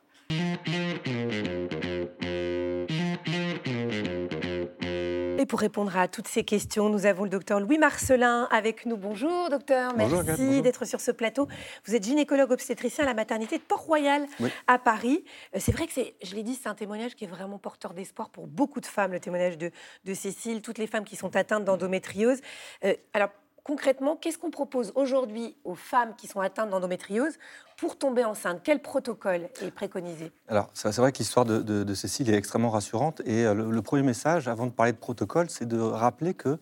Et 5.39 5.45
pour 5.45 5.59
répondre 5.59 5.95
à 5.95 6.07
toutes 6.07 6.27
ces 6.27 6.43
questions, 6.43 6.89
nous 6.89 7.05
avons 7.05 7.23
le 7.23 7.29
docteur 7.29 7.59
Louis 7.59 7.77
Marcelin 7.77 8.47
avec 8.49 8.87
nous. 8.87 8.97
Bonjour 8.97 9.49
docteur, 9.51 9.93
merci 9.95 10.63
d'être 10.63 10.83
sur 10.85 10.99
ce 10.99 11.11
plateau. 11.11 11.47
Vous 11.85 11.93
êtes 11.93 12.03
gynécologue 12.03 12.51
obstétricien 12.51 13.03
à 13.03 13.07
la 13.07 13.13
maternité 13.13 13.59
de 13.59 13.63
Port-Royal 13.63 14.25
à 14.65 14.79
Paris. 14.79 15.23
Euh, 15.55 15.59
c'est 15.61 15.71
vrai 15.71 15.85
que 15.85 15.93
c'est, 15.93 16.15
je 16.23 16.33
l'ai 16.33 16.41
dit, 16.41 16.55
c'est 16.55 16.67
un 16.67 16.73
témoignage 16.73 17.13
qui 17.15 17.25
est 17.25 17.27
vraiment 17.27 17.59
porteur 17.59 17.93
d'espoir 17.93 18.31
pour 18.31 18.47
beaucoup 18.47 18.81
de 18.81 18.87
femmes, 18.87 19.11
le 19.11 19.19
témoignage 19.19 19.59
de, 19.59 19.69
de 20.05 20.13
Cécile, 20.15 20.63
toutes 20.63 20.79
les 20.79 20.87
femmes 20.87 21.05
qui 21.05 21.15
sont 21.15 21.35
atteintes 21.35 21.65
d'endométriose. 21.65 22.39
Euh, 22.83 22.95
alors 23.13 23.29
concrètement, 23.67 24.15
qu'est-ce 24.15 24.37
qu'on 24.37 24.49
propose 24.49 24.93
aujourd'hui 24.95 25.55
aux 25.65 25.75
femmes 25.75 26.13
qui 26.17 26.27
sont 26.27 26.39
atteintes 26.39 26.69
d'endométriose 26.69 27.33
pour 27.75 27.97
tomber 27.97 28.23
enceinte? 28.23 28.61
Quel 28.63 28.81
protocole 28.81 29.49
est 29.61 29.71
préconisé? 29.71 30.31
Alors, 30.47 30.69
c'est 30.73 30.95
vrai 30.95 31.11
que 31.11 31.17
l'histoire 31.17 31.45
de, 31.45 31.93
Cécile 31.93 32.29
est 32.29 32.37
extrêmement 32.37 32.69
rassurante. 32.69 33.21
Et 33.25 33.45
euh, 33.45 33.53
le, 33.53 33.81
premier 33.81 34.03
message, 34.03 34.47
avant 34.47 34.67
de 34.67 34.71
parler 34.71 34.93
de 34.93 34.97
protocole, 34.97 35.49
c'est 35.49 35.67
de 35.67 35.79
rappeler 35.79 36.33
que 36.33 36.49
euh, 36.49 36.57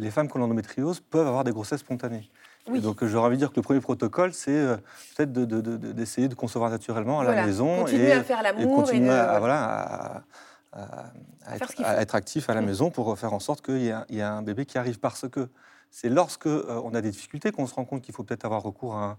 les 0.00 0.10
femmes 0.10 0.28
qui 0.28 0.36
ont 0.36 0.40
l'endométriose 0.40 0.98
peuvent 0.98 1.28
avoir 1.28 1.44
des 1.44 1.52
grossesses 1.52 1.80
spontanées. 1.80 2.28
Oui. 2.68 2.80
donc, 2.80 3.04
j'aurais 3.04 3.28
envie 3.28 3.36
de 3.36 3.40
dire 3.40 3.50
que 3.50 3.56
le 3.56 3.62
premier 3.62 3.80
protocole, 3.80 4.34
c'est 4.34 4.50
euh, 4.50 4.76
peut-être 5.16 5.32
d'essayer 5.32 6.28
de, 6.28 6.34
concevoir 6.34 6.70
naturellement 6.70 7.20
à 7.20 7.24
la 7.24 7.46
maison. 7.46 7.78
Continuer 7.78 8.12
à 8.12 8.24
faire 8.24 8.42
l'amour. 8.42 8.62
Et 8.62 8.74
continuer 8.74 9.10
à, 9.10 9.38
voilà, 9.38 10.24
à, 10.72 12.00
être, 12.00 12.14
actif 12.16 12.50
à 12.50 12.54
la 12.54 12.62
maison 12.62 12.90
pour 12.90 13.16
faire 13.16 13.32
en 13.32 13.40
sorte 13.40 13.64
qu'il 13.64 13.80
y, 13.80 13.88
ait 14.18 14.22
un 14.22 14.42
bébé 14.42 14.66
qui 14.66 14.76
arrive 14.76 14.98
parce 14.98 15.26
que 15.28 15.48
c'est 15.90 16.08
lorsque 16.08 16.46
euh, 16.46 16.80
on 16.84 16.94
a 16.94 17.00
des 17.00 17.10
difficultés 17.10 17.52
qu'on 17.52 17.66
se 17.66 17.74
rend 17.74 17.84
compte 17.84 18.02
qu'il 18.02 18.14
faut 18.14 18.24
peut-être 18.24 18.44
avoir 18.44 18.62
recours 18.62 18.96
à, 18.96 19.16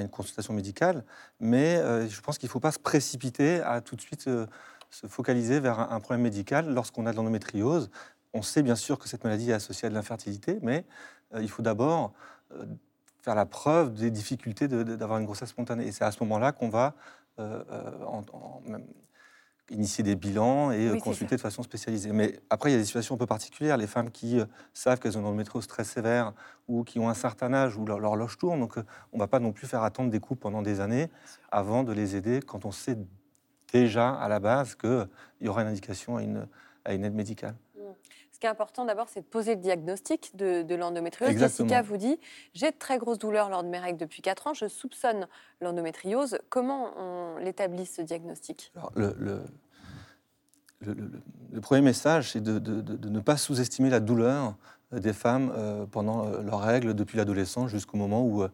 une 0.00 0.08
consultation 0.08 0.54
médicale. 0.54 1.04
Mais 1.40 1.76
euh, 1.76 2.08
je 2.08 2.20
pense 2.22 2.38
qu'il 2.38 2.46
ne 2.46 2.52
faut 2.52 2.60
pas 2.60 2.72
se 2.72 2.78
précipiter 2.78 3.60
à 3.60 3.82
tout 3.82 3.96
de 3.96 4.00
suite 4.00 4.26
euh, 4.28 4.46
se 4.90 5.06
focaliser 5.06 5.60
vers 5.60 5.78
un, 5.78 6.00
problème 6.00 6.22
médical 6.22 6.72
lorsqu'on 6.72 7.04
a 7.04 7.12
de 7.12 7.16
l'endométriose. 7.16 7.90
On 8.32 8.40
sait 8.40 8.62
bien 8.62 8.76
sûr 8.76 8.98
que 8.98 9.08
cette 9.08 9.24
maladie 9.24 9.50
est 9.50 9.54
associée 9.54 9.86
à 9.86 9.90
de 9.90 9.94
l'infertilité, 9.94 10.58
mais 10.62 10.86
il 11.38 11.50
faut 11.50 11.62
d'abord 11.62 12.14
faire 13.20 13.34
la 13.34 13.44
preuve 13.44 13.92
des 13.92 14.10
difficultés 14.10 14.66
d'avoir 14.68 15.18
une 15.18 15.26
grossesse 15.26 15.50
spontanée. 15.50 15.86
Et 15.86 15.92
c'est 15.92 16.04
à 16.04 16.10
ce 16.10 16.22
moment-là 16.24 16.52
qu'on 16.52 16.70
va 16.70 16.94
en, 17.38 18.22
initier 19.70 20.04
des 20.04 20.16
bilans 20.16 20.70
et 20.70 20.88
euh, 20.88 20.98
consulter 20.98 21.36
de 21.36 21.40
façon 21.40 21.62
spécialisée. 21.62 22.12
Mais 22.12 22.40
après, 22.50 22.70
il 22.70 22.72
y 22.72 22.76
a 22.76 22.78
des 22.78 22.84
situations 22.84 23.14
un 23.14 23.18
peu 23.18 23.26
particulières. 23.26 23.76
Les 23.76 23.86
femmes 23.86 24.10
qui 24.10 24.40
euh, 24.40 24.46
savent 24.72 24.98
qu'elles 24.98 25.16
ont 25.16 25.20
une 25.20 25.26
endométriose 25.26 25.66
très 25.66 25.84
sévère 25.84 26.32
ou 26.68 26.84
qui 26.84 26.98
ont 26.98 27.08
un 27.08 27.14
certain 27.14 27.52
âge 27.52 27.76
où 27.76 27.84
leur, 27.84 28.16
loge 28.16 28.38
tourne. 28.38 28.60
Donc, 28.60 28.78
euh, 28.78 28.84
on 29.12 29.16
ne 29.16 29.22
va 29.22 29.28
pas 29.28 29.40
non 29.40 29.52
plus 29.52 29.66
faire 29.66 29.82
attendre 29.82 30.10
des 30.10 30.20
couples 30.20 30.40
pendant 30.40 30.62
des 30.62 30.80
années 30.80 31.08
avant 31.50 31.84
de 31.84 31.92
les 31.92 32.16
aider 32.16 32.40
quand 32.40 32.64
on 32.64 32.72
sait 32.72 32.98
déjà 33.72 34.14
à 34.14 34.28
la 34.28 34.40
base 34.40 34.74
qu'il 34.74 35.08
y 35.40 35.48
aura 35.48 35.62
une 35.62 35.68
indication 35.68 36.16
à 36.16 36.22
une, 36.22 36.46
à 36.84 36.94
une 36.94 37.04
aide 37.04 37.14
médicale. 37.14 37.54
Ce 38.38 38.40
qui 38.40 38.46
est 38.46 38.50
important 38.50 38.84
d'abord, 38.84 39.08
c'est 39.08 39.22
de 39.22 39.26
poser 39.26 39.56
le 39.56 39.60
diagnostic 39.60 40.36
de, 40.36 40.62
de 40.62 40.74
l'endométriose. 40.76 41.36
Jessica 41.36 41.82
vous 41.82 41.96
dit 41.96 42.20
J'ai 42.54 42.70
de 42.70 42.76
très 42.78 42.96
grosses 42.96 43.18
douleurs 43.18 43.50
lors 43.50 43.64
de 43.64 43.68
mes 43.68 43.80
règles 43.80 43.98
depuis 43.98 44.22
4 44.22 44.46
ans, 44.46 44.54
je 44.54 44.68
soupçonne 44.68 45.26
l'endométriose. 45.60 46.38
Comment 46.48 46.92
on 46.96 47.38
l'établit 47.38 47.84
ce 47.84 48.00
diagnostic? 48.00 48.72
Le, 48.94 49.42
le, 50.80 51.60
premier 51.60 51.80
message, 51.80 52.30
c'est 52.30 52.40
de, 52.40 53.08
ne 53.08 53.18
pas 53.18 53.36
sous-estimer 53.36 53.90
la 53.90 53.98
douleur 53.98 54.54
des 54.92 55.12
femmes 55.12 55.52
euh, 55.56 55.84
pendant 55.86 56.28
euh, 56.28 56.40
leurs 56.40 56.60
règles 56.60 56.94
depuis 56.94 57.18
l'adolescence 57.18 57.72
jusqu'au 57.72 57.96
moment 57.96 58.22
où 58.24 58.44
euh, 58.44 58.48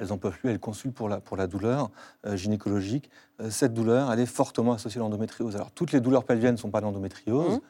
elles 0.00 0.08
n'en 0.08 0.16
peuvent 0.16 0.38
plus, 0.38 0.48
elles 0.48 0.58
consultent 0.58 0.94
pour 0.94 1.10
la, 1.10 1.20
pour 1.20 1.36
la 1.36 1.46
douleur 1.46 1.90
gynécologique. 2.24 3.10
cette 3.50 3.74
douleur, 3.74 4.10
elle 4.10 4.20
est 4.20 4.24
fortement 4.24 4.72
associée 4.72 4.98
à 4.98 5.04
l'endométriose. 5.04 5.56
Alors, 5.56 5.72
toutes 5.72 5.92
les 5.92 6.00
douleurs 6.00 6.24
pelviennes 6.24 6.54
ne 6.54 6.58
sont 6.58 6.70
pas 6.70 6.80
l'endométriose, 6.80 7.56
mmh. 7.56 7.60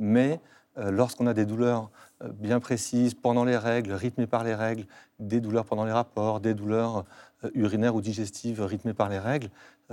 mais 0.00 0.40
lorsqu'on 0.76 1.26
a 1.26 1.34
des 1.34 1.46
douleurs 1.46 1.90
bien 2.34 2.60
précises 2.60 3.14
pendant 3.14 3.44
les 3.44 3.56
règles, 3.56 3.92
rythmées 3.92 4.26
par 4.26 4.44
les 4.44 4.54
règles, 4.54 4.86
des 5.18 5.40
douleurs 5.40 5.64
pendant 5.64 5.84
les 5.84 5.92
rapports, 5.92 6.40
des 6.40 6.54
douleurs 6.54 7.04
urinaires 7.54 7.94
ou 7.94 8.00
digestives 8.00 8.62
rythmées 8.62 8.94
par 8.94 9.08
les 9.08 9.18
règles, 9.18 9.50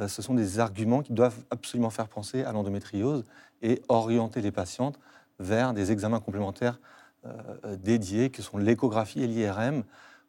ce 0.08 0.22
sont 0.22 0.34
des 0.34 0.60
arguments 0.60 1.02
qui 1.02 1.14
doivent 1.14 1.44
absolument 1.50 1.90
faire 1.90 2.08
penser 2.08 2.44
à 2.44 2.52
l'endométriose 2.52 3.26
et 3.62 3.82
orienter 3.90 4.42
les 4.42 4.52
patientes 4.52 4.98
vers 5.40 5.74
des 5.74 5.92
examens 5.92 6.20
complémentaires 6.20 6.80
dédiés, 7.78 8.30
qui 8.30 8.42
sont 8.42 8.58
l'échographie 8.58 9.22
et 9.22 9.28
l'IRM, 9.28 9.84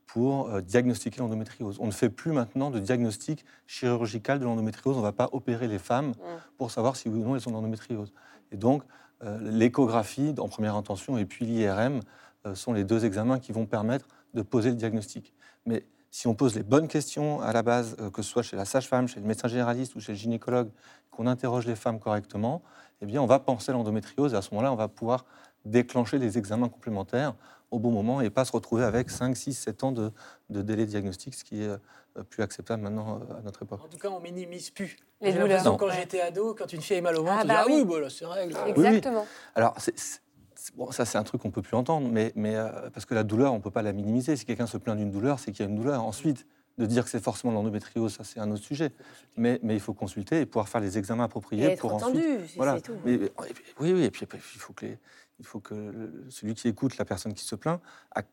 pour 0.07 0.61
diagnostiquer 0.61 1.21
l'endométriose. 1.21 1.79
On 1.81 1.87
ne 1.87 1.93
fait 1.93 2.11
plus 2.11 2.33
maintenant 2.33 2.71
de 2.71 2.79
diagnostic 2.79 3.47
chirurgical 3.67 4.39
de 4.39 4.45
l'endométriose. 4.45 4.97
On 4.97 5.01
ne 5.01 5.05
va 5.05 5.13
pas 5.13 5.31
opérer 5.33 5.69
les 5.69 5.79
femmes 5.79 6.09
mmh. 6.09 6.15
pour 6.59 6.71
savoir 6.71 6.97
si 6.97 7.09
oui 7.09 7.21
ou 7.21 7.25
non 7.25 7.35
elles 7.35 7.49
ont 7.49 7.53
l'endométriose. 7.53 8.13
Et 8.51 8.59
donc, 8.59 8.83
l'échographie 9.41 10.35
en 10.39 10.49
première 10.49 10.75
intention 10.75 11.17
et 11.17 11.25
puis 11.25 11.47
l'IRM 11.47 12.01
sont 12.55 12.73
les 12.73 12.85
deux 12.85 13.05
examens 13.05 13.39
qui 13.39 13.53
vont 13.53 13.67
permettre 13.67 14.07
de 14.35 14.43
poser 14.43 14.71
le 14.71 14.77
diagnostic. 14.77 15.33
Mais 15.67 15.85
si 16.13 16.27
on 16.27 16.35
pose 16.35 16.55
les 16.55 16.63
bonnes 16.63 16.89
questions 16.89 17.41
à 17.41 17.53
la 17.55 17.63
base, 17.63 17.97
euh, 17.99 18.11
que 18.11 18.21
ce 18.21 18.31
soit 18.31 18.43
chez 18.43 18.55
la 18.55 18.67
sage-femme, 18.67 19.09
chez 19.09 19.19
le 19.19 19.27
médecin 19.27 19.49
généraliste 19.49 19.97
ou 19.97 20.01
chez 20.01 20.13
le 20.13 20.19
gynécologue, 20.19 20.71
qu'on 21.11 21.27
interroge 21.27 21.67
les 21.67 21.75
femmes 21.75 21.99
correctement, 21.99 22.63
eh 23.01 23.07
bien, 23.07 23.21
on 23.23 23.27
va 23.27 23.39
penser 23.39 23.73
l'endométriose 23.73 24.35
et 24.35 24.37
à 24.37 24.43
ce 24.43 24.51
moment-là, 24.53 24.73
on 24.73 24.77
va 24.77 24.89
pouvoir 24.89 25.25
déclencher 25.65 26.19
les 26.19 26.37
examens 26.37 26.69
complémentaires 26.69 27.35
au 27.73 27.79
bon 27.79 27.91
moment 27.91 28.21
et 28.21 28.31
pas 28.31 28.45
se 28.45 28.53
retrouver 28.53 28.85
avec 28.85 29.11
5, 29.11 29.37
6, 29.37 29.55
7 29.55 29.85
ans 29.85 29.93
de, 29.93 30.13
délai 30.49 30.85
de 30.85 30.91
diagnostic, 30.91 31.35
ce 31.35 31.43
qui 31.43 31.63
est 31.63 31.69
euh, 31.69 32.23
plus 32.29 32.43
acceptable 32.43 32.83
maintenant 32.83 33.21
euh, 33.31 33.39
à 33.39 33.41
notre 33.43 33.63
époque. 33.63 33.81
En 33.85 33.89
tout 33.89 33.99
cas, 33.99 34.11
on 34.11 34.21
minimise 34.21 34.71
plus. 34.71 34.97
Les 35.21 35.33
douleurs. 35.33 35.77
Quand 35.77 35.91
j'étais 35.91 36.21
ado, 36.21 36.55
quand 36.55 36.73
une 36.73 36.83
fille 36.83 36.99
est 36.99 37.01
mal 37.01 37.17
au 37.17 37.25
ventre, 37.25 37.39
ah, 37.41 37.45
on 37.45 37.49
bah 37.49 37.65
dit, 37.67 37.73
ah 37.73 37.85
oui, 37.85 37.85
bah, 37.85 38.09
c'est 38.11 38.27
règle. 38.27 38.57
Exactement. 38.69 39.27
Alors, 39.55 39.75
c'est 39.79 39.95
Bon, 40.77 40.91
ça, 40.93 41.05
c'est 41.05 41.19
un 41.19 41.25
truc 41.25 41.43
qu'on 41.43 41.49
ne 41.49 41.53
peut 41.53 41.63
plus 41.63 41.77
entendre, 41.77 42.09
mais, 42.09 42.33
mais 42.37 42.55
euh, 42.55 42.69
parce 42.95 43.05
que 43.05 43.15
la 43.15 43.25
douleur, 43.25 43.53
on 43.53 43.57
ne 43.57 43.63
peut 43.63 43.71
pas 43.71 43.83
la 43.83 43.93
minimiser. 43.93 44.37
Si 44.37 44.45
quelqu'un 44.45 44.67
se 44.67 44.77
plaint 44.77 44.97
d'une 44.97 45.11
douleur, 45.11 45.41
c'est 45.41 45.51
qu'il 45.51 45.65
y 45.65 45.69
a 45.69 45.71
une 45.71 45.77
douleur. 45.77 46.03
Ensuite, 46.05 46.47
de 46.79 46.87
dire 46.87 47.05
que 47.05 47.11
c'est 47.11 47.23
forcément 47.23 47.53
l'endométriose, 47.53 48.15
ça, 48.15 48.25
c'est 48.25 48.41
un 48.41 48.51
autre 48.51 48.63
sujet. 48.63 48.93
Mais, 49.37 49.59
mais, 49.63 49.75
il 49.75 49.81
faut 49.81 49.93
consulter 49.93 50.41
et 50.41 50.47
pouvoir 50.47 50.69
faire 50.69 50.81
les 50.81 50.99
examens 50.99 51.25
appropriés 51.25 51.77
pour 51.77 51.95
ensuite. 51.95 52.55
voilà. 52.57 52.81
Tout. 52.81 52.93
oui, 53.05 53.31
oui, 53.81 54.05
et 54.05 54.11
puis, 54.11 54.27
il 54.33 54.61
faut 54.61 54.73
que, 54.73 54.87
il 55.43 55.47
faut 55.47 55.59
que 55.59 56.25
celui 56.31 56.55
qui 56.55 56.69
écoute 56.69 56.99
la 56.99 57.05
personne 57.05 57.35
qui 57.35 57.45
se 57.45 57.57
plaint 57.57 57.81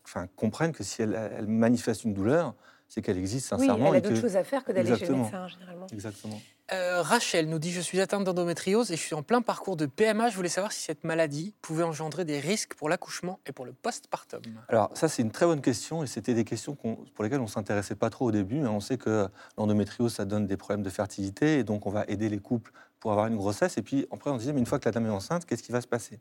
enfin, 0.03 0.27
comprenne 0.35 0.71
que 0.71 0.83
si 0.83 1.01
elle, 1.01 1.15
elle 1.15 1.47
manifeste 1.47 2.03
une 2.03 2.13
douleur, 2.13 2.53
c'est 2.87 3.01
qu'elle 3.01 3.17
existe 3.17 3.47
sincèrement. 3.47 3.89
Oui, 3.89 3.97
elle 3.97 4.05
a 4.05 4.09
d'autres 4.09 4.21
choses 4.21 4.35
à 4.35 4.43
faire 4.43 4.63
que 4.63 4.71
d'aller 4.71 4.95
chez 4.95 5.07
le 5.07 5.15
médecin, 5.15 5.47
généralement. 5.47 5.87
Exactement. 5.91 6.39
Euh, 6.71 7.01
Rachel 7.01 7.49
nous 7.49 7.57
dit 7.57 7.71
Je 7.71 7.81
suis 7.81 7.99
atteinte 7.99 8.23
d'endométriose 8.23 8.91
et 8.91 8.95
je 8.95 9.01
suis 9.01 9.15
en 9.15 9.23
plein 9.23 9.41
parcours 9.41 9.75
de 9.75 9.87
PMA. 9.87 10.29
Je 10.29 10.35
voulais 10.35 10.49
savoir 10.49 10.71
si 10.71 10.81
cette 10.81 11.03
maladie 11.03 11.55
pouvait 11.63 11.83
engendrer 11.83 12.25
des 12.25 12.39
risques 12.39 12.75
pour 12.75 12.89
l'accouchement 12.89 13.39
et 13.47 13.51
pour 13.51 13.65
le 13.65 13.73
postpartum. 13.73 14.41
Alors, 14.67 14.91
ça, 14.93 15.07
c'est 15.07 15.23
une 15.23 15.31
très 15.31 15.47
bonne 15.47 15.61
question 15.61 16.03
et 16.03 16.07
c'était 16.07 16.35
des 16.35 16.43
questions 16.43 16.75
pour 16.75 17.23
lesquelles 17.23 17.39
on 17.39 17.43
ne 17.43 17.47
s'intéressait 17.47 17.95
pas 17.95 18.11
trop 18.11 18.25
au 18.25 18.31
début. 18.31 18.65
On 18.67 18.79
sait 18.79 18.97
que 18.97 19.27
l'endométriose, 19.57 20.13
ça 20.13 20.25
donne 20.25 20.45
des 20.45 20.57
problèmes 20.57 20.83
de 20.83 20.91
fertilité 20.91 21.57
et 21.57 21.63
donc 21.63 21.87
on 21.87 21.91
va 21.91 22.05
aider 22.07 22.29
les 22.29 22.39
couples 22.39 22.71
pour 22.99 23.11
avoir 23.11 23.27
une 23.27 23.37
grossesse. 23.37 23.77
Et 23.77 23.81
puis 23.81 24.07
après, 24.11 24.29
on 24.31 24.35
se 24.35 24.39
disait 24.39 24.53
Mais 24.53 24.59
une 24.59 24.65
fois 24.65 24.79
que 24.79 24.85
la 24.85 24.91
dame 24.91 25.05
est 25.05 25.11
enceinte, 25.11 25.45
qu'est-ce 25.45 25.63
qui 25.63 25.71
va 25.71 25.81
se 25.81 25.87
passer? 25.87 26.19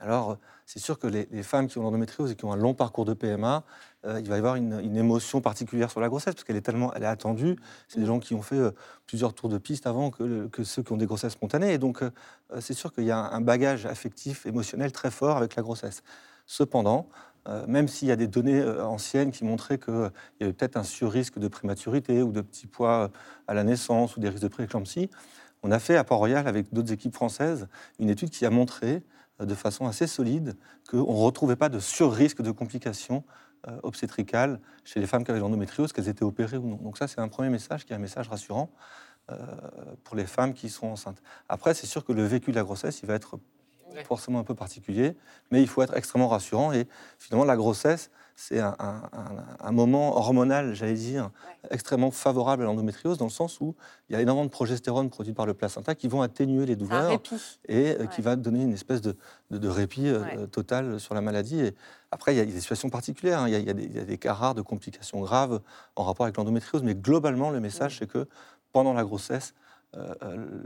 Alors, 0.00 0.38
c'est 0.64 0.78
sûr 0.78 0.98
que 0.98 1.06
les, 1.06 1.42
femmes 1.42 1.66
qui 1.68 1.76
ont 1.76 1.82
l'endométriose 1.82 2.30
et 2.30 2.34
qui 2.34 2.46
ont 2.46 2.52
un 2.52 2.56
long 2.56 2.72
parcours 2.72 3.04
de 3.04 3.12
PMA, 3.12 3.64
euh, 4.06 4.18
il 4.20 4.28
va 4.28 4.36
y 4.36 4.38
avoir 4.38 4.56
une, 4.56 4.96
émotion 4.96 5.42
particulière 5.42 5.90
sur 5.90 6.00
la 6.00 6.08
grossesse, 6.08 6.34
parce 6.34 6.44
qu'elle 6.44 6.56
est 6.56 6.62
tellement 6.62 6.92
elle 6.94 7.02
est 7.02 7.06
attendue. 7.06 7.56
C'est 7.86 8.00
des 8.00 8.06
gens 8.06 8.18
qui 8.18 8.34
ont 8.34 8.40
fait 8.40 8.56
euh, 8.56 8.70
plusieurs 9.06 9.34
tours 9.34 9.50
de 9.50 9.58
piste 9.58 9.86
avant 9.86 10.10
que, 10.10 10.48
ceux 10.64 10.82
qui 10.82 10.92
ont 10.92 10.96
des 10.96 11.06
grossesses 11.06 11.34
spontanées. 11.34 11.74
Et 11.74 11.78
donc, 11.78 12.02
euh, 12.02 12.10
c'est 12.60 12.72
sûr 12.72 12.94
qu'il 12.94 13.04
y 13.04 13.10
a 13.10 13.18
un 13.18 13.42
bagage 13.42 13.84
affectif, 13.84 14.46
émotionnel 14.46 14.90
très 14.90 15.10
fort 15.10 15.36
avec 15.36 15.54
la 15.54 15.62
grossesse. 15.62 16.02
Cependant, 16.46 17.08
même 17.68 17.88
s'il 17.88 18.08
y 18.08 18.12
a 18.12 18.16
des 18.16 18.26
données 18.26 18.62
anciennes 18.62 19.30
qui 19.30 19.44
montraient 19.44 19.78
qu'il 19.78 20.10
y 20.40 20.44
avait 20.44 20.52
peut-être 20.52 20.76
un 20.76 20.82
surrisque 20.82 21.38
de 21.38 21.48
prématurité 21.48 22.22
ou 22.22 22.32
de 22.32 22.42
petits 22.42 22.66
poids 22.66 23.10
à 23.46 23.54
la 23.54 23.64
naissance 23.64 24.16
ou 24.16 24.20
des 24.20 24.28
risques 24.28 24.42
de 24.42 24.48
prééclampsie, 24.48 25.10
on 25.62 25.70
a 25.70 25.78
fait 25.78 25.96
à 25.96 26.04
Port-Royal, 26.04 26.46
avec 26.48 26.72
d'autres 26.72 26.92
équipes 26.92 27.14
françaises, 27.14 27.68
une 27.98 28.10
étude 28.10 28.30
qui 28.30 28.46
a 28.46 28.50
montré 28.50 29.02
de 29.40 29.54
façon 29.54 29.86
assez 29.86 30.06
solide 30.06 30.56
qu'on 30.88 30.98
ne 30.98 31.24
retrouvait 31.24 31.56
pas 31.56 31.68
de 31.68 31.78
surrisque 31.78 32.42
de 32.42 32.50
complications 32.50 33.24
euh, 33.68 33.78
obstétricales 33.82 34.60
chez 34.84 35.00
les 35.00 35.06
femmes 35.06 35.22
qui 35.22 35.30
avaient 35.30 35.40
l'endométriose, 35.40 35.92
qu'elles 35.92 36.08
étaient 36.08 36.24
opérées 36.24 36.56
ou 36.56 36.66
non. 36.66 36.76
Donc 36.76 36.96
ça, 36.96 37.08
c'est 37.08 37.20
un 37.20 37.28
premier 37.28 37.50
message 37.50 37.84
qui 37.84 37.92
est 37.92 37.96
un 37.96 38.00
message 38.00 38.28
rassurant 38.28 38.70
euh, 39.30 39.36
pour 40.02 40.16
les 40.16 40.26
femmes 40.26 40.54
qui 40.54 40.70
sont 40.70 40.86
enceintes. 40.86 41.22
Après, 41.48 41.74
c'est 41.74 41.86
sûr 41.86 42.04
que 42.04 42.12
le 42.12 42.24
vécu 42.24 42.52
de 42.52 42.56
la 42.56 42.62
grossesse, 42.62 43.02
il 43.02 43.06
va 43.06 43.14
être 43.14 43.38
forcément 44.04 44.38
un 44.38 44.44
peu 44.44 44.54
particulier, 44.54 45.16
mais 45.50 45.60
il 45.60 45.68
faut 45.68 45.82
être 45.82 45.94
extrêmement 45.96 46.28
rassurant. 46.28 46.72
Et 46.72 46.88
finalement, 47.18 47.44
la 47.44 47.56
grossesse, 47.56 48.10
c'est 48.40 48.58
un, 48.58 49.70
moment 49.70 50.16
hormonal, 50.16 50.72
j'allais 50.72 50.94
dire, 50.94 51.30
extrêmement 51.70 52.10
favorable 52.10 52.62
à 52.62 52.66
l'endométriose, 52.66 53.18
dans 53.18 53.26
le 53.26 53.30
sens 53.30 53.60
où 53.60 53.74
il 54.08 54.14
y 54.14 54.16
a 54.16 54.22
énormément 54.22 54.46
de 54.46 54.50
progestérone 54.50 55.10
produit 55.10 55.34
par 55.34 55.44
le 55.44 55.52
placenta 55.52 55.94
qui 55.94 56.08
vont 56.08 56.22
atténuer 56.22 56.64
les 56.64 56.74
douleurs 56.74 57.20
et 57.68 57.96
euh, 58.00 58.06
qui 58.06 58.22
va 58.22 58.36
donner 58.36 58.62
une 58.62 58.72
espèce 58.72 59.02
de, 59.02 59.14
répit 59.68 60.08
euh, 60.08 60.46
total 60.46 60.98
sur 60.98 61.14
la 61.14 61.20
maladie. 61.20 61.60
Et 61.60 61.74
après, 62.10 62.34
il 62.34 62.38
y 62.38 62.40
a 62.40 62.46
des 62.46 62.60
situations 62.60 62.88
particulières, 62.88 63.40
hein. 63.40 63.48
il, 63.48 63.62
y 63.62 63.68
a, 63.68 63.74
des, 63.74 64.18
cas 64.18 64.32
rares 64.32 64.54
de 64.54 64.62
complications 64.62 65.20
graves 65.20 65.60
en 65.94 66.04
rapport 66.04 66.24
avec 66.24 66.38
l'endométriose, 66.38 66.82
mais 66.82 66.94
globalement, 66.94 67.50
le 67.50 67.60
message, 67.60 67.98
c'est 67.98 68.08
que 68.08 68.26
pendant 68.72 68.94
la 68.94 69.04
grossesse, 69.04 69.52
euh, 69.96 70.14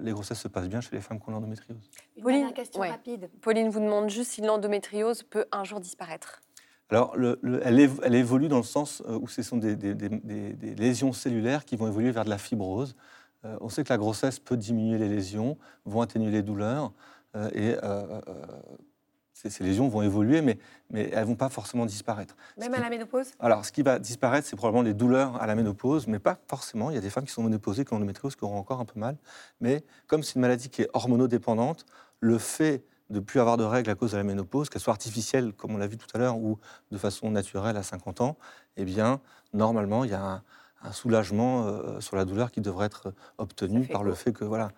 les 0.00 0.12
grossesses 0.12 0.40
se 0.40 0.48
passent 0.48 0.68
bien 0.68 0.80
chez 0.80 0.94
les 0.94 1.02
femmes 1.02 1.18
qui 1.18 1.28
ont 1.28 1.32
l'endométriose. 1.32 1.90
Pauline, 2.22 2.52
question 2.52 2.82
rapide. 2.82 3.28
Pauline 3.40 3.68
vous 3.68 3.80
demande 3.80 4.10
juste 4.10 4.30
si 4.30 4.42
l'endométriose 4.42 5.24
peut 5.24 5.46
un 5.50 5.64
jour 5.64 5.80
disparaître. 5.80 6.40
Alors, 6.94 7.16
elle, 7.64 8.14
évolue 8.14 8.46
dans 8.46 8.58
le 8.58 8.62
sens 8.62 9.02
euh, 9.08 9.18
où 9.20 9.26
ce 9.26 9.42
sont 9.42 9.56
des, 9.56 9.74
lésions 10.76 11.12
cellulaires 11.12 11.64
qui 11.64 11.74
vont 11.74 11.88
évoluer 11.88 12.12
vers 12.12 12.24
de 12.24 12.30
la 12.30 12.38
fibrose. 12.38 12.94
Euh, 13.44 13.56
on 13.60 13.68
sait 13.68 13.82
que 13.82 13.92
la 13.92 13.98
grossesse 13.98 14.38
peut 14.38 14.56
diminuer 14.56 14.96
les 14.96 15.08
lésions, 15.08 15.58
vont 15.84 16.02
atténuer 16.02 16.30
les 16.30 16.42
douleurs, 16.42 16.92
euh, 17.34 17.50
et 17.52 17.74
ces, 19.32 19.64
lésions 19.64 19.88
vont 19.88 20.02
évoluer, 20.02 20.40
mais, 20.40 20.56
elles 20.92 21.18
ne 21.18 21.24
vont 21.24 21.34
pas 21.34 21.48
forcément 21.48 21.84
disparaître. 21.84 22.36
Même 22.58 22.72
à 22.74 22.78
la 22.78 22.88
ménopause? 22.88 23.32
Alors, 23.40 23.64
ce 23.64 23.72
qui 23.72 23.82
va 23.82 23.98
disparaître, 23.98 24.46
c'est 24.46 24.54
probablement 24.54 24.84
les 24.84 24.94
douleurs 24.94 25.42
à 25.42 25.48
la 25.48 25.56
ménopause, 25.56 26.06
mais 26.06 26.20
pas 26.20 26.38
forcément. 26.46 26.90
Il 26.90 26.94
y 26.94 26.98
a 26.98 27.00
des 27.00 27.10
femmes 27.10 27.24
qui 27.24 27.32
sont 27.32 27.42
ménopausées, 27.42 27.84
qui 27.84 27.92
ont 27.92 27.96
l'endométriose, 27.96 28.36
qui 28.36 28.44
auront 28.44 28.58
encore 28.58 28.78
un 28.78 28.84
peu 28.84 29.00
mal. 29.00 29.16
Mais 29.60 29.82
comme 30.06 30.22
c'est 30.22 30.36
une 30.36 30.42
maladie 30.42 30.68
qui 30.68 30.82
est 30.82 30.88
hormonodépendante, 30.92 31.86
le 32.20 32.38
fait 32.38 32.84
de 33.10 33.20
plus 33.20 33.40
avoir 33.40 33.56
de 33.56 33.64
règles 33.64 33.90
à 33.90 33.94
cause 33.94 34.12
de 34.12 34.16
la 34.16 34.24
ménopause, 34.24 34.68
qu'elles 34.68 34.80
soient 34.80 34.92
artificielles, 34.92 35.52
comme 35.52 35.74
on 35.74 35.78
l'a 35.78 35.86
vu 35.86 35.96
tout 35.96 36.06
à 36.14 36.18
l'heure, 36.18 36.36
ou 36.36 36.58
de 36.90 36.98
façon 36.98 37.30
naturelle 37.30 37.76
à 37.76 37.82
50 37.82 38.20
ans, 38.20 38.36
eh 38.76 38.84
bien, 38.84 39.20
normalement, 39.52 40.04
il 40.04 40.10
y 40.10 40.14
a 40.14 40.22
un, 40.22 40.42
soulagement 40.92 41.66
euh, 41.66 41.98
sur 42.00 42.14
la 42.14 42.26
douleur 42.26 42.50
qui 42.50 42.60
devrait 42.60 42.84
être 42.86 43.14
obtenu 43.38 43.86
par 43.86 44.04
le 44.04 44.12
fait 44.12 44.32
que, 44.32 44.44
voilà. 44.44 44.68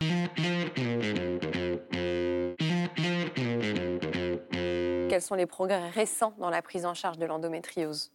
Quels 5.09 5.23
sont 5.23 5.35
les 5.35 5.47
progrès 5.47 5.89
récents 5.91 6.35
dans 6.39 6.51
la 6.51 6.63
prise 6.63 6.87
en 6.87 6.95
charge 6.95 7.19
de 7.19 7.27
l'endométriose? 7.27 8.13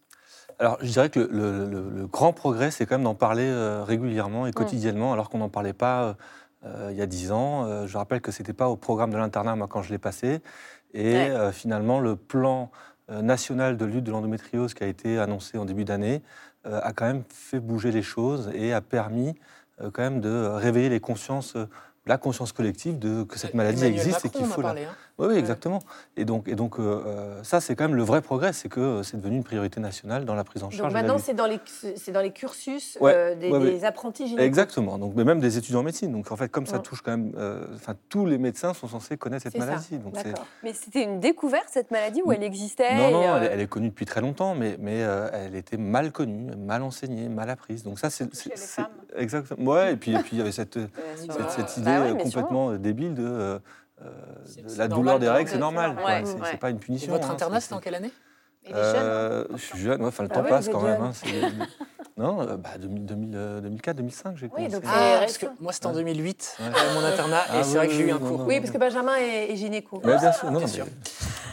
Alors, 0.58 0.78
je 0.80 0.90
dirais 0.90 1.10
que 1.10 1.20
le, 1.20 2.06
grand 2.06 2.32
progrès, 2.32 2.70
c'est 2.70 2.86
quand 2.86 2.94
même 2.94 3.04
d'en 3.04 3.14
parler 3.14 3.46
euh, 3.46 3.84
régulièrement 3.84 4.46
et 4.46 4.50
mmh. 4.50 4.54
quotidiennement, 4.54 5.12
alors 5.12 5.28
qu'on 5.28 5.38
n'en 5.38 5.50
parlait 5.50 5.74
pas 5.74 6.16
euh, 6.64 6.88
il 6.90 6.96
y 6.96 7.02
a 7.02 7.06
dix 7.06 7.32
ans. 7.32 7.64
Euh, 7.64 7.86
je 7.86 7.96
rappelle 7.98 8.20
que 8.20 8.30
ce 8.30 8.42
n'était 8.42 8.52
pas 8.52 8.68
au 8.68 8.76
programme 8.76 9.10
de 9.10 9.16
l'internat, 9.16 9.56
moi, 9.56 9.66
quand 9.68 9.82
je 9.82 9.90
l'ai 9.90 9.98
passé. 9.98 10.40
Et 10.94 11.16
euh, 11.16 11.52
finalement, 11.52 12.00
le 12.00 12.16
plan 12.16 12.70
national 13.08 13.76
de 13.76 13.84
lutte 13.84 14.04
de 14.04 14.10
l'endométriose 14.10 14.72
qui 14.72 14.84
a 14.84 14.86
été 14.86 15.18
annoncé 15.18 15.58
en 15.58 15.66
début 15.66 15.84
d'année 15.84 16.22
a 16.64 16.92
quand 16.94 17.04
même 17.04 17.24
fait 17.28 17.60
bouger 17.60 17.90
les 17.90 18.00
choses 18.00 18.50
et 18.54 18.72
a 18.72 18.80
permis 18.80 19.34
quand 19.78 19.98
même 19.98 20.20
de 20.22 20.46
réveiller 20.46 20.88
les 20.88 21.00
consciences 21.00 21.56
la 22.06 22.16
conscience 22.16 22.52
collective 22.52 22.98
de 22.98 23.22
que 23.24 23.38
cette 23.38 23.54
maladie 23.54 23.84
existe 23.84 24.24
et 24.24 24.30
qu'il 24.30 24.46
faut 24.46 24.62
la... 24.62 24.70
Hein. 24.70 24.74
Oui, 25.18 25.36
exactement. 25.36 25.80
Et 26.16 26.24
donc, 26.24 26.48
et 26.48 26.54
donc 26.54 26.78
euh, 26.78 27.02
euh, 27.06 27.42
ça, 27.42 27.60
c'est 27.60 27.76
quand 27.76 27.84
même 27.84 27.96
le 27.96 28.02
vrai 28.02 28.22
progrès, 28.22 28.52
c'est 28.52 28.68
que 28.68 28.80
euh, 28.80 29.02
c'est 29.02 29.18
devenu 29.18 29.36
une 29.36 29.44
priorité 29.44 29.80
nationale 29.80 30.24
dans 30.24 30.34
la 30.34 30.44
prise 30.44 30.62
en 30.62 30.70
charge. 30.70 30.82
Donc 30.82 30.92
maintenant, 30.92 31.18
c'est 31.18 31.34
dans, 31.34 31.46
les, 31.46 31.60
dans 32.12 32.20
les 32.20 32.32
cursus 32.32 32.98
des, 33.00 33.84
apprentis 33.84 34.24
gynécologues. 34.24 34.46
Exactement, 34.46 34.98
donc, 34.98 35.14
mais 35.14 35.24
même 35.24 35.40
des 35.40 35.58
étudiants 35.58 35.80
en 35.80 35.84
médecine. 35.84 36.12
Donc 36.12 36.30
en 36.32 36.36
fait, 36.36 36.48
comme 36.48 36.66
ça 36.66 36.78
touche 36.78 37.02
quand 37.02 37.12
même... 37.12 37.32
Enfin, 37.74 37.94
tous 38.08 38.26
les 38.26 38.38
médecins 38.38 38.74
sont 38.74 38.88
censés 38.88 39.16
connaître 39.16 39.42
cette 39.42 39.58
maladie. 39.58 39.98
Donc 39.98 40.14
mais 40.62 40.72
c'était 40.72 41.02
une 41.02 41.20
découverte, 41.20 41.66
cette 41.68 41.90
maladie, 41.90 42.22
ou 42.24 42.32
elle 42.32 42.42
existait 42.42 42.94
Non, 42.94 43.10
non, 43.10 43.36
elle, 43.36 43.60
est 43.60 43.66
connue 43.66 43.88
depuis 43.88 44.06
très 44.06 44.20
longtemps, 44.20 44.54
mais, 44.54 44.76
mais 44.78 44.98
elle 44.98 45.54
était 45.54 45.76
mal 45.76 46.12
connue, 46.12 46.54
mal 46.56 46.82
enseignée, 46.82 47.28
mal 47.28 47.50
apprise. 47.50 47.82
Donc 47.82 47.98
ça, 47.98 48.10
c'est... 48.10 48.28
Exactement. 49.14 49.72
Ouais, 49.72 49.92
et 49.92 49.96
puis, 49.96 50.14
et 50.14 50.18
puis 50.18 50.30
il 50.32 50.38
y 50.38 50.40
avait 50.40 50.52
cette, 50.52 50.78
cette, 51.50 51.76
idée 51.76 51.84
bah 51.84 52.14
complètement 52.22 52.72
débile 52.76 53.14
de 53.14 53.60
euh, 54.04 54.76
la 54.76 54.88
douleur 54.88 55.18
des 55.18 55.28
règles, 55.28 55.50
c'est 55.50 55.58
normal. 55.58 55.96
c'est 56.44 56.58
pas 56.58 56.70
une 56.70 56.78
punition. 56.78 57.12
votre 57.12 57.30
hein, 57.30 57.34
internat, 57.34 57.60
c'était 57.60 57.74
en 57.74 57.80
quelle 57.80 57.94
année 57.94 58.12
euh, 58.72 59.44
je 59.54 59.56
suis 59.56 59.78
jeune, 59.78 60.04
enfin, 60.04 60.22
le 60.22 60.28
ah 60.30 60.34
temps 60.34 60.44
passe 60.44 60.68
quand 60.68 60.82
même. 60.82 61.02
Hein, 61.02 61.12
non, 62.16 62.42
euh, 62.42 62.56
bah, 62.56 62.70
2004, 62.78 63.96
2005, 63.96 64.36
j'ai 64.36 64.48
commencé. 64.48 64.76
ah, 64.86 65.16
parce 65.18 65.38
que 65.38 65.46
moi, 65.58 65.72
c'était 65.72 65.86
en 65.86 65.92
2008, 65.92 66.58
mon 66.94 67.04
internat, 67.04 67.44
et 67.48 67.50
ah 67.54 67.64
c'est 67.64 67.76
vrai 67.76 67.88
que 67.88 67.94
j'ai 67.94 68.06
eu 68.06 68.12
un 68.12 68.18
cours. 68.18 68.46
Oui, 68.46 68.60
parce 68.60 68.70
que 68.70 68.78
Benjamin 68.78 69.16
est, 69.16 69.56
gynéco. 69.56 69.98
bien 69.98 70.32
sûr, 70.32 70.50
non, 70.50 70.58
bien 70.58 70.68
sûr. 70.68 70.86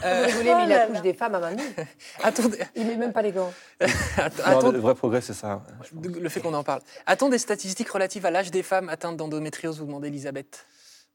Euh... 0.04 0.26
Vous 0.28 0.38
voulez, 0.38 0.54
mais 0.54 0.64
il 0.66 0.72
accouche 0.72 1.02
des 1.02 1.12
femmes 1.12 1.34
à 1.34 1.52
nue. 1.52 1.62
Attendez. 2.22 2.58
Il 2.74 2.86
met 2.86 2.96
même 2.96 3.12
pas 3.12 3.22
les 3.22 3.32
gants. 3.32 3.52
Le 3.80 4.78
vrai 4.78 4.94
progrès, 4.94 5.20
c'est 5.20 5.34
ça. 5.34 5.62
Le 6.02 6.28
fait 6.28 6.40
qu'on 6.40 6.54
en 6.54 6.64
parle. 6.64 6.80
A-t-on 7.06 7.28
des 7.28 7.38
statistiques 7.38 7.90
relatives 7.90 8.24
à 8.24 8.30
l'âge 8.30 8.50
des 8.50 8.62
femmes 8.62 8.88
atteintes 8.88 9.16
d'endométriose 9.16 9.78
Vous 9.78 9.84
demandez 9.84 10.08
Elisabeth. 10.08 10.64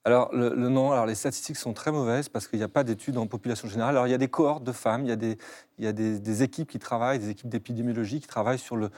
Alors, 0.05 0.31
les 0.33 1.15
statistiques 1.15 1.57
sont 1.57 1.73
très 1.73 1.91
mauvaises 1.91 2.29
parce 2.29 2.47
qu'il 2.47 2.59
n'y 2.59 2.63
a 2.63 2.69
pas 2.69 2.83
d'études 2.83 3.17
en 3.17 3.25
population 3.25 3.67
générale. 3.67 3.95
Alors, 3.95 4.07
il 4.07 4.11
y 4.11 4.13
a 4.13 4.19
des 4.19 4.27
cohortes 4.27 4.63
de 4.63 4.71
femmes, 4.71 5.03
il 5.03 5.09
y 5.79 5.87
a 5.87 5.91
des, 5.91 6.43
équipes 6.43 6.69
qui 6.69 6.77
travaillent, 6.77 7.17
des 7.17 7.31
équipes 7.31 7.49
d'épidémiologie 7.49 8.21
qui 8.21 8.27
travaillent 8.27 8.59
sur 8.59 8.77
le, 8.77 8.91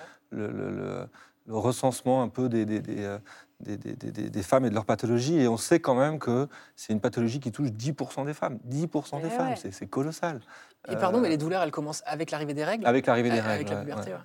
recensement 1.48 2.22
un 2.24 2.28
peu 2.28 2.50
des, 2.50 2.66
des, 2.66 2.82
euh, 3.06 3.20
des, 3.60 4.44
femmes 4.44 4.66
et 4.66 4.70
de 4.70 4.76
leur 4.76 4.86
pathologie. 4.86 5.40
Et 5.40 5.48
on 5.48 5.58
sait 5.58 5.80
quand 5.80 5.96
même 5.96 6.20
que 6.20 6.48
c'est 6.76 6.94
une 6.94 7.00
pathologie 7.00 7.40
qui 7.40 7.52
touche 7.52 7.70
10% 7.70 8.26
des 8.26 8.34
femmes. 8.34 8.60
10% 8.70 9.22
des 9.22 9.28
eh 9.28 9.30
femmes, 9.30 9.56
c'est 9.56 9.88
colossal. 9.88 10.42
Et 10.90 10.96
pardon, 10.96 11.20
mais 11.20 11.30
les 11.30 11.38
douleurs, 11.38 11.64
elles 11.64 11.72
commencent 11.72 12.04
avec 12.06 12.32
l'arrivée 12.32 12.54
des 12.54 12.64
règles 12.64 12.86
Avec 12.86 13.08
l'arrivée 13.08 13.30
des 13.30 13.42
règles. 13.42 13.74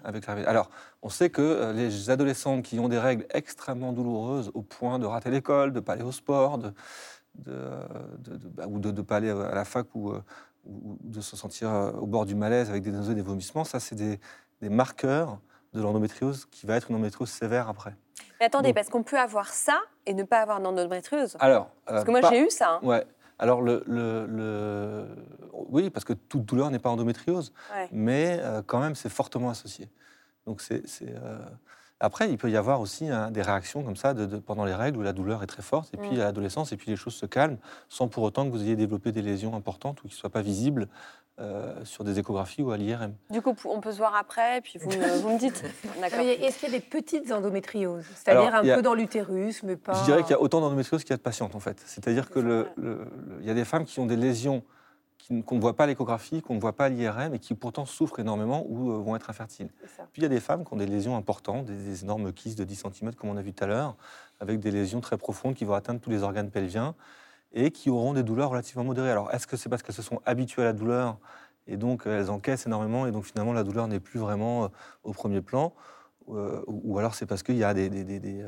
Avec 0.04 0.26
la 0.26 0.34
Alors, 0.48 0.70
on 1.02 1.08
sait 1.08 1.30
que 1.30 1.42
euh, 1.42 1.72
les 1.72 2.10
adolescentes 2.10 2.62
qui 2.62 2.78
ont 2.78 2.88
des 2.88 2.98
règles 2.98 3.26
extrêmement 3.30 3.92
douloureuses 3.92 4.50
au 4.54 4.62
point 4.62 5.00
de 5.00 5.06
rater 5.06 5.30
l'école, 5.30 5.72
de 5.72 5.76
ne 5.76 5.80
pas 5.80 5.94
aller 5.94 6.04
au 6.04 6.12
sport, 6.12 6.58
de, 6.58 6.72
de, 7.34 7.58
bah, 8.54 8.66
ou 8.68 8.78
de 8.78 8.92
ne 8.92 9.00
pas 9.00 9.16
aller 9.16 9.30
à 9.30 9.54
la 9.54 9.64
fac 9.64 9.86
ou, 9.94 10.10
euh, 10.10 10.22
ou, 10.66 10.98
de 11.02 11.20
se 11.20 11.36
sentir 11.36 11.70
euh, 11.70 11.90
au 11.92 12.06
bord 12.06 12.26
du 12.26 12.36
malaise 12.36 12.70
avec 12.70 12.82
des 12.82 12.92
nausées, 12.92 13.16
des 13.16 13.22
vomissements, 13.22 13.64
ça, 13.64 13.80
c'est 13.80 13.96
des, 13.96 14.20
des 14.60 14.68
marqueurs 14.68 15.40
de 15.74 15.80
l'endométriose 15.80 16.46
qui 16.50 16.66
va 16.66 16.76
être 16.76 16.90
une 16.90 16.96
endométriose 16.96 17.30
sévère 17.30 17.68
après. 17.68 17.94
Mais 18.40 18.46
attendez, 18.46 18.72
parce 18.72 18.88
qu'on 18.88 19.02
peut 19.02 19.18
avoir 19.18 19.48
ça 19.48 19.80
et 20.06 20.14
ne 20.14 20.24
pas 20.24 20.40
avoir 20.40 20.60
d'endométriose. 20.60 21.36
Alors, 21.40 21.70
parce 21.86 22.04
que 22.04 22.10
moi 22.10 22.20
j'ai 22.30 22.44
eu 22.44 22.50
ça. 22.50 22.74
Hein. 22.74 22.80
Ouais. 22.82 23.06
Alors, 23.38 23.60
le, 23.60 23.82
le, 23.86 25.06
oui, 25.52 25.90
parce 25.90 26.04
que 26.04 26.12
toute 26.12 26.44
douleur 26.44 26.70
n'est 26.70 26.78
pas 26.78 26.90
endométriose, 26.90 27.52
mais 27.90 28.38
euh, 28.40 28.62
quand 28.64 28.78
même, 28.78 28.94
c'est 28.94 29.08
fortement 29.08 29.50
associé. 29.50 29.88
Donc, 30.46 30.60
c'est. 30.60 30.84
Euh, 31.02 31.38
après, 31.98 32.30
il 32.30 32.36
peut 32.36 32.50
y 32.50 32.56
avoir 32.56 32.80
aussi 32.80 33.08
hein, 33.08 33.30
des 33.30 33.42
réactions 33.42 33.84
comme 33.84 33.94
ça 33.94 34.12
de, 34.12 34.38
pendant 34.38 34.64
les 34.64 34.74
règles 34.74 34.98
où 34.98 35.02
la 35.02 35.12
douleur 35.12 35.42
est 35.42 35.46
très 35.46 35.62
forte, 35.62 35.94
et 35.94 35.96
puis 35.96 36.16
mm. 36.16 36.20
à 36.20 36.24
l'adolescence, 36.24 36.72
et 36.72 36.76
puis 36.76 36.90
les 36.90 36.96
choses 36.96 37.14
se 37.14 37.26
calment, 37.26 37.58
sans 37.88 38.08
pour 38.08 38.24
autant 38.24 38.44
que 38.44 38.50
vous 38.50 38.62
ayez 38.62 38.74
développé 38.74 39.12
des 39.12 39.22
lésions 39.22 39.54
importantes 39.54 40.02
ou 40.02 40.08
qui 40.08 40.14
ne 40.14 40.18
soient 40.18 40.30
pas 40.30 40.42
visibles 40.42 40.88
euh, 41.40 41.82
sur 41.84 42.04
des 42.04 42.18
échographies 42.18 42.62
ou 42.62 42.72
à 42.72 42.76
l'IRM. 42.76 43.14
Du 43.30 43.40
coup, 43.40 43.54
on 43.64 43.80
peut 43.80 43.92
se 43.92 43.96
voir 43.96 44.14
après, 44.14 44.60
puis 44.60 44.78
vous 44.78 44.90
me, 44.90 45.18
vous 45.18 45.30
me 45.30 45.38
dites. 45.38 45.64
Est-ce 46.02 46.58
qu'il 46.58 46.70
y 46.70 46.74
a 46.74 46.78
des 46.78 46.84
petites 46.84 47.32
endométrioses? 47.32 48.04
C'est-à-dire 48.14 48.54
un 48.54 48.62
peu 48.62 48.82
dans 48.82 48.94
l'utérus, 48.94 49.62
mais 49.62 49.76
pas. 49.76 49.94
Je 49.94 50.04
dirais 50.04 50.22
qu'il 50.22 50.32
y 50.32 50.34
a 50.34 50.40
autant 50.40 50.60
d'endométriose 50.60 51.02
qu'il 51.02 51.10
y 51.10 51.14
a 51.14 51.16
de 51.16 51.22
patientes, 51.22 51.54
en 51.54 51.60
fait. 51.60 51.82
C'est-à-dire 51.86 52.30
qu'il 52.30 52.42
le, 52.42 52.68
y 53.40 53.50
a 53.50 53.54
des 53.54 53.64
femmes 53.64 53.86
qui 53.86 53.98
ont 53.98 54.06
des 54.06 54.16
lésions 54.16 54.62
qu'on 55.46 55.54
ne 55.56 55.60
voit 55.60 55.74
pas 55.74 55.84
à 55.84 55.86
l'échographie, 55.86 56.42
qu'on 56.42 56.54
ne 56.54 56.60
voit 56.60 56.74
pas 56.74 56.86
à 56.86 56.88
l'IRM 56.88 57.34
et 57.34 57.38
qui 57.38 57.54
pourtant 57.54 57.86
souffrent 57.86 58.20
énormément 58.20 58.66
ou 58.68 58.90
euh, 58.90 58.98
vont 58.98 59.16
être 59.16 59.30
infertiles. 59.30 59.70
Puis 60.12 60.20
il 60.20 60.22
y 60.22 60.26
a 60.26 60.28
des 60.28 60.40
femmes 60.40 60.64
qui 60.64 60.74
ont 60.74 60.76
des 60.76 60.86
lésions 60.86 61.16
importantes, 61.16 61.64
des, 61.64 62.02
énormes 62.02 62.32
kystes 62.32 62.58
de 62.58 62.64
10 62.64 62.84
cm, 62.92 63.14
comme 63.14 63.30
on 63.30 63.36
a 63.36 63.42
vu 63.42 63.52
tout 63.52 63.64
à 63.64 63.66
l'heure, 63.66 63.96
avec 64.40 64.60
des 64.60 64.70
lésions 64.70 65.00
très 65.00 65.16
profondes 65.16 65.54
qui 65.54 65.64
vont 65.64 65.74
atteindre 65.74 66.00
tous 66.00 66.10
les 66.10 66.22
organes 66.22 66.50
pelviens 66.50 66.94
et 67.52 67.70
qui 67.70 67.90
auront 67.90 68.14
des 68.14 68.22
douleurs 68.22 68.50
relativement 68.50 68.84
modérées. 68.84 69.10
Alors, 69.10 69.32
est-ce 69.32 69.46
que 69.46 69.56
c'est 69.56 69.68
parce 69.68 69.82
qu'elles 69.82 69.94
se 69.94 70.02
sont 70.02 70.20
habituées 70.24 70.62
à 70.62 70.66
la 70.66 70.72
douleur 70.72 71.18
et 71.66 71.76
donc 71.76 72.06
elles 72.06 72.30
encaissent 72.30 72.66
énormément 72.66 73.06
et 73.06 73.12
donc 73.12 73.24
finalement 73.24 73.52
la 73.52 73.62
douleur 73.62 73.86
n'est 73.86 74.00
plus 74.00 74.18
vraiment 74.18 74.64
euh, 74.64 74.68
au 75.04 75.12
premier 75.12 75.40
plan 75.40 75.72
euh, 76.28 76.62
Ou 76.66 76.98
alors 76.98 77.14
c'est 77.14 77.26
parce 77.26 77.42
qu'il 77.42 77.56
y 77.56 77.64
a 77.64 77.74
des, 77.74 77.88
des, 77.88 78.44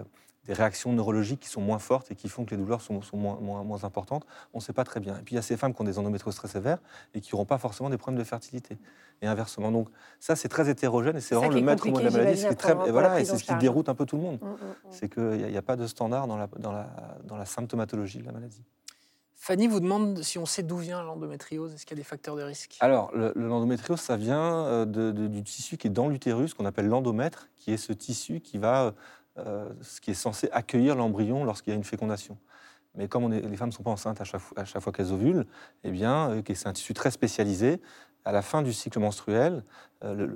réactions 0.49 0.93
neurologiques 0.93 1.41
qui 1.41 1.49
sont 1.49 1.63
moins 1.63 1.79
fortes 1.79 2.11
et 2.11 2.15
qui 2.15 2.29
font 2.29 2.45
que 2.45 2.51
les 2.51 2.59
douleurs 2.59 2.83
sont, 2.83 3.01
moins, 3.15 3.39
moins, 3.41 3.85
importantes? 3.85 4.27
On 4.53 4.59
ne 4.59 4.63
sait 4.63 4.75
pas 4.75 4.85
très 4.85 5.01
bien. 5.01 5.17
Et 5.17 5.23
puis 5.23 5.35
il 5.35 5.37
y 5.37 5.39
a 5.39 5.43
ces 5.43 5.57
femmes 5.57 5.73
qui 5.73 5.81
ont 5.81 5.85
des 5.85 5.99
endométrioses 5.99 6.35
très 6.35 6.49
sévères 6.49 6.79
et 7.15 7.23
qui 7.23 7.33
n'auront 7.33 7.47
pas 7.47 7.57
forcément 7.57 7.89
des 7.89 7.97
problèmes 7.97 8.19
de 8.19 8.25
fertilité. 8.25 8.77
Et 9.23 9.27
inversement. 9.27 9.73
Donc 9.73 9.89
ça, 10.21 10.37
c'est 10.37 10.49
très 10.49 10.69
hétérogène 10.69 11.17
et 11.17 11.21
c'est 11.21 11.35
vraiment 11.35 11.55
le 11.55 11.63
maître 11.63 11.89
mot 11.89 11.99
de 11.99 12.05
la 12.05 12.11
maladie. 12.11 12.43
Ce 12.43 12.53
très, 12.53 12.73
et 12.87 12.91
voilà, 12.91 13.21
et 13.21 13.25
c'est 13.25 13.39
ce 13.39 13.45
qui 13.45 13.55
déroute 13.55 13.89
un 13.89 13.95
peu 13.95 14.05
tout 14.05 14.17
le 14.17 14.23
monde. 14.23 14.39
Mmh, 14.43 14.47
mmh, 14.47 14.51
mmh. 14.51 14.91
C'est 14.91 15.09
qu'il 15.09 15.47
n'y 15.47 15.57
a, 15.57 15.59
a, 15.59 15.63
pas 15.63 15.77
de 15.77 15.87
standard 15.87 16.27
dans 16.27 16.37
la, 16.37 16.49
dans, 16.59 16.73
la, 16.73 16.89
dans 17.25 17.37
la 17.37 17.47
symptomatologie 17.47 18.19
de 18.19 18.27
la 18.27 18.33
maladie. 18.33 18.63
Fanny 19.45 19.67
vous 19.67 19.81
demande 19.81 20.23
si 20.23 20.39
on 20.39 20.47
sait 20.47 20.63
d'où 20.63 20.79
vient 20.79 21.03
l'endométriose, 21.03 21.75
est-ce 21.75 21.85
qu'il 21.85 21.99
y 21.99 22.01
a 22.01 22.03
des 22.03 22.09
facteurs 22.09 22.35
de 22.35 22.43
risque? 22.43 22.79
Alors, 22.81 23.13
l'endométriose, 23.15 24.01
ça 24.01 24.17
vient 24.17 24.65
euh, 24.65 25.13
du 25.13 25.43
tissu 25.43 25.77
qui 25.77 25.89
est 25.89 25.91
dans 25.91 26.09
l'utérus, 26.09 26.55
qu'on 26.55 26.65
appelle 26.65 26.89
l'endomètre, 26.89 27.51
qui 27.59 27.71
est 27.71 27.77
ce 27.77 27.93
tissu 27.93 28.41
qui 28.41 28.57
va, 28.57 28.95
euh, 29.37 29.69
ce 29.83 30.01
qui 30.01 30.13
est 30.13 30.15
censé 30.15 30.49
accueillir 30.51 30.97
l'embryon 30.97 31.45
lorsqu'il 31.45 31.73
y 31.73 31.75
a 31.75 31.77
une 31.77 31.85
fécondation. 31.85 32.39
Mais 32.95 33.07
comme 33.07 33.31
les 33.31 33.57
femmes 33.59 33.69
ne 33.69 33.75
sont 33.75 33.83
pas 33.83 33.91
enceintes 33.91 34.19
à 34.23 34.25
chaque, 34.25 34.41
à 34.57 34.65
chaque 34.65 34.81
fois 34.81 34.95
qu'elles 34.95 35.13
ovulent, 35.13 35.45
eh 35.83 35.91
bien, 35.91 36.31
euh, 36.31 36.43
c'est 36.55 36.67
un 36.67 36.73
tissu 36.73 36.95
très 36.95 37.11
spécialisé. 37.11 37.83
À 38.25 38.33
la 38.33 38.41
fin 38.41 38.63
du 38.63 38.73
cycle 38.73 38.99
menstruel, 38.99 39.63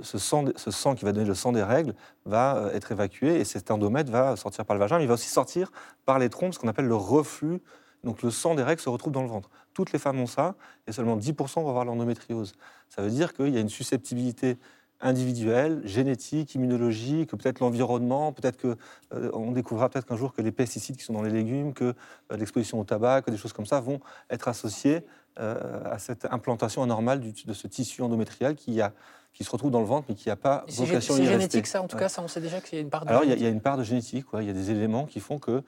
ce, 0.03 0.19
sang, 0.19 0.45
ce, 0.55 0.71
sang, 0.71 0.95
qui 0.95 1.07
va 1.07 1.13
donner 1.13 1.27
le 1.27 1.33
sang 1.33 1.53
des 1.53 1.63
règles 1.63 1.95
va 2.27 2.69
être 2.75 2.93
évacué 2.93 3.41
et 3.41 3.45
cet 3.45 3.71
endomètre 3.71 4.13
va 4.13 4.37
sortir 4.37 4.67
par 4.67 4.77
le 4.77 4.81
vagin, 4.81 4.99
mais 4.99 5.05
il 5.05 5.09
va 5.09 5.15
aussi 5.15 5.31
sortir 5.31 5.73
par 6.05 6.19
les 6.19 6.29
trompes, 6.29 6.53
ce 6.53 6.59
qu'on 6.59 6.69
appelle 6.69 6.85
le 6.85 6.95
reflux 6.95 7.63
donc 8.05 8.23
le 8.23 8.31
sang 8.31 8.55
des 8.55 8.63
règles 8.63 8.81
se 8.81 8.89
retrouve 8.89 9.13
dans 9.13 9.23
le 9.23 9.29
ventre. 9.29 9.51
Toutes 9.75 9.93
les 9.93 9.99
femmes 9.99 10.21
ont 10.21 10.27
ça, 10.27 10.55
et 10.87 10.93
seulement 10.93 11.17
10% 11.17 11.63
vont 11.63 11.69
avoir 11.69 11.85
l'endométriose. 11.85 12.55
Ça 12.89 13.03
veut 13.03 13.11
dire 13.11 13.33
qu'il 13.35 13.55
y 13.55 13.57
a 13.57 13.61
une 13.61 13.69
susceptibilité 13.69 14.59
individuelle, 15.01 15.81
génétique, 15.85 16.55
immunologique, 16.55 17.31
peut-être 17.31 17.61
l'environnement, 17.61 18.33
peut-être 18.33 18.77
euh, 19.15 19.53
découvrira 19.53 19.89
peut-être 19.89 20.07
qu'un 20.07 20.17
jour 20.17 20.33
que 20.33 20.43
les 20.43 20.51
pesticides 20.51 20.97
qui 20.97 21.05
sont 21.05 21.13
dans 21.13 21.23
les 21.23 21.31
légumes, 21.31 21.73
que 21.73 21.95
euh, 22.33 22.37
l'exposition 22.37 22.81
au 22.81 22.85
tabac, 22.85 23.23
que 23.23 23.31
des 23.31 23.37
choses 23.37 23.53
comme 23.53 23.67
ça 23.67 23.81
vont 23.81 24.01
être 24.29 24.49
associées 24.49 25.05
euh, 25.39 25.85
à 25.85 25.99
cette 25.99 26.25
implantation 26.25 26.83
anormale 26.83 27.21
de 27.21 27.53
ce 27.53 27.67
tissu 27.69 28.03
endométrial 28.03 28.57
qui, 28.57 28.81
a, 28.81 28.93
qui 29.33 29.45
se 29.45 29.51
retrouve 29.51 29.71
dans 29.71 29.79
le 29.79 29.87
ventre 29.87 30.07
mais 30.09 30.17
qui 30.17 30.29
n'a 30.29 30.37
pas 30.37 30.65
vocation 30.67 31.15
à 31.15 31.17
C'est 31.19 31.25
génétique 31.25 31.67
ça, 31.69 31.81
en 31.81 31.87
tout 31.87 31.97
cas, 31.97 32.09
ça 32.09 32.23
on 32.23 32.29
sait 32.29 32.41
déjà 32.41 32.61
qu'il 32.61 32.77
y 32.77 32.81
a 32.81 32.83
une 32.83 32.91
part 32.91 33.05
de 33.05 33.11
Alors 33.11 33.23
il 33.23 33.41
y, 33.41 33.47
a 33.47 33.49
une 33.49 33.61
part 33.61 33.77
de 33.77 33.85
génétique, 33.85 34.27
il 34.35 34.45
y 34.45 34.51
a 34.51 34.53
des 34.53 34.73
éléments 34.73 35.07
qui 35.07 35.21
font 35.21 35.39
que 35.39 35.63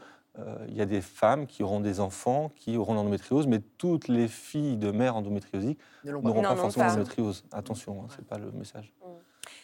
il 0.69 0.75
y 0.75 0.81
a 0.81 0.87
des 0.87 1.01
femmes 1.01 1.47
qui 1.47 1.63
auront 1.63 1.81
des 1.81 2.01
enfants 2.01 2.51
qui 2.55 2.77
auront 2.77 2.95
l'endométriose, 2.95 3.47
mais 3.47 3.61
toutes 3.79 4.09
les 4.09 4.29
filles 4.29 4.77
de 4.77 4.91
mères 4.91 5.17
endométriosiques 5.17 5.79
n'auront 6.05 6.43
pas 6.43 6.57
forcément 6.57 6.87
l'endométriose. 6.87 7.45
Attention, 7.53 8.03
hein, 8.03 8.07
ce 8.11 8.19
n'est 8.19 8.27
pas 8.27 8.39
le 8.39 8.51
message. 8.53 8.93
Mm. 9.01 9.11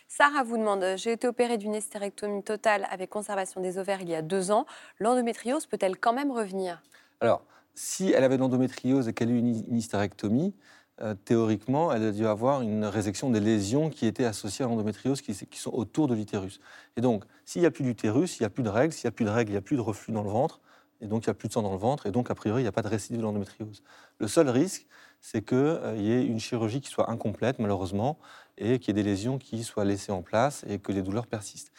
Sarah 0.09 0.45
vous 0.45 0.57
demande 0.57 0.85
J'ai 0.97 1.13
été 1.13 1.27
opérée 1.27 1.59
d'une 1.59 1.75
hystérectomie 1.75 2.43
totale 2.43 2.87
avec 2.91 3.11
conservation 3.11 3.61
des 3.61 3.79
ovaires 3.79 4.01
il 4.01 4.09
y 4.09 4.15
a 4.15 4.23
deux 4.23 4.51
ans. 4.51 4.67
L'endométriose 4.99 5.67
peut-elle 5.67 5.99
quand 5.99 6.13
même 6.13 6.31
revenir? 6.31 6.83
Alors, 7.21 7.43
si 7.75 8.13
elle 8.13 8.25
avait 8.25 8.37
de 8.37 8.43
l'endométriose 8.43 9.09
et 9.09 9.13
qu'elle 9.13 9.29
a 9.29 9.33
eu 9.33 9.39
une 9.39 9.77
hystérectomie, 9.77 10.55
euh, 11.03 11.15
théoriquement, 11.15 11.93
elle 11.93 12.05
a 12.05 12.13
dû 12.13 12.27
avoir 12.27 12.63
une 12.63 12.85
résection 12.87 13.29
des 13.31 13.41
lésions 13.41 13.91
qui 13.91 14.07
étaient 14.07 14.25
associées 14.25 14.65
à 14.65 14.69
l'endométriose, 14.69 15.21
qui, 15.21 15.35
sont 15.35 15.75
autour 15.75 16.09
de 16.09 16.15
l'utérus. 16.15 16.59
Et 16.97 17.03
donc, 17.03 17.25
s'il 17.45 17.61
n'y 17.61 17.67
a 17.67 17.71
plus 17.71 17.85
d'utérus, 17.85 18.39
il 18.39 18.43
n'y 18.43 18.47
a 18.47 18.51
plus 18.51 18.63
de 18.63 18.71
règles, 18.71 18.95
s'il 18.95 19.07
n'y 19.07 19.09
a 19.09 19.13
plus 19.13 19.27
de 19.27 19.31
règles, 19.31 19.51
il 19.51 19.55
n'y 19.55 19.59
a 19.59 19.63
plus 19.63 19.77
de 19.77 19.83
reflux 19.83 20.15
dans 20.15 20.23
le 20.23 20.31
ventre, 20.31 20.61
et 21.03 21.07
donc 21.07 21.25
il 21.25 21.29
n'y 21.29 21.33
a 21.33 21.35
plus 21.35 21.49
de 21.49 21.53
sang 21.53 21.61
dans 21.61 21.73
le 21.73 21.79
ventre, 21.79 22.07
et 22.07 22.11
donc 22.11 22.31
a 22.31 22.35
priori, 22.35 22.63
il 22.63 22.65
n'y 22.65 22.69
a 22.69 22.73
pas 22.73 22.83
de 22.83 22.89
récidive 22.89 23.19
de 23.19 23.23
l'endométriose. 23.23 23.83
Le 24.19 24.27
seul 24.27 24.49
risque, 24.49 24.87
c'est 25.21 25.45
qu'il 25.45 25.59
euh, 25.59 25.97
y 25.97 26.13
ait 26.13 26.25
une 26.25 26.41
chirurgie 26.41 26.81
qui 26.81 26.89
soit 26.89 27.11
incomplète, 27.11 27.59
malheureusement, 27.59 28.19
et 28.57 28.79
qu'il 28.79 28.97
y 28.97 28.99
ait 28.99 29.03
des 29.03 29.09
lésions 29.09 29.37
qui 29.37 29.65
soient 29.65 29.85
laissées 29.85 30.13
en 30.13 30.23
place 30.23 30.65
et 30.67 30.79
que 30.79 30.93
les 30.93 31.03
douleurs 31.03 31.27
persistent. 31.27 31.73